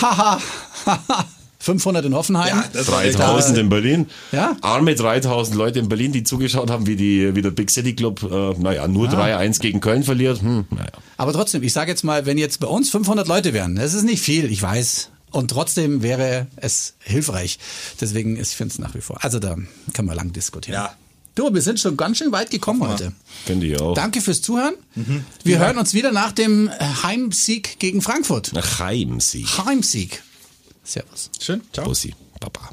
[0.00, 0.40] Haha,
[0.86, 1.24] haha.
[1.58, 2.48] 500 in Hoffenheim.
[2.58, 4.06] Ja, das war echt- 3000 in Berlin.
[4.32, 4.54] Ja?
[4.60, 8.22] Arme 3000 Leute in Berlin, die zugeschaut haben, wie die wie der Big City Club,
[8.22, 10.42] äh, naja, nur 3-1 gegen Köln verliert.
[10.42, 10.90] Hm, naja.
[11.16, 14.02] Aber trotzdem, ich sage jetzt mal, wenn jetzt bei uns 500 Leute wären, das ist
[14.02, 15.08] nicht viel, ich weiß.
[15.30, 17.58] Und trotzdem wäre es hilfreich.
[17.98, 19.16] Deswegen, ich finde es nach wie vor.
[19.24, 19.56] Also da
[19.94, 20.74] kann man lang diskutieren.
[20.82, 20.92] Ja.
[21.34, 23.12] Du, wir sind schon ganz schön weit gekommen heute.
[23.44, 23.94] Finde ich auch.
[23.94, 24.74] Danke fürs Zuhören.
[24.94, 25.24] Mhm.
[25.42, 26.70] Wir hören uns wieder nach dem
[27.02, 28.52] Heimsieg gegen Frankfurt.
[28.52, 29.46] Nach Heimsieg.
[29.64, 30.22] Heimsieg.
[30.84, 31.30] Servus.
[31.40, 31.86] Schön, ciao.
[31.86, 32.14] Bussi.
[32.40, 32.70] Baba.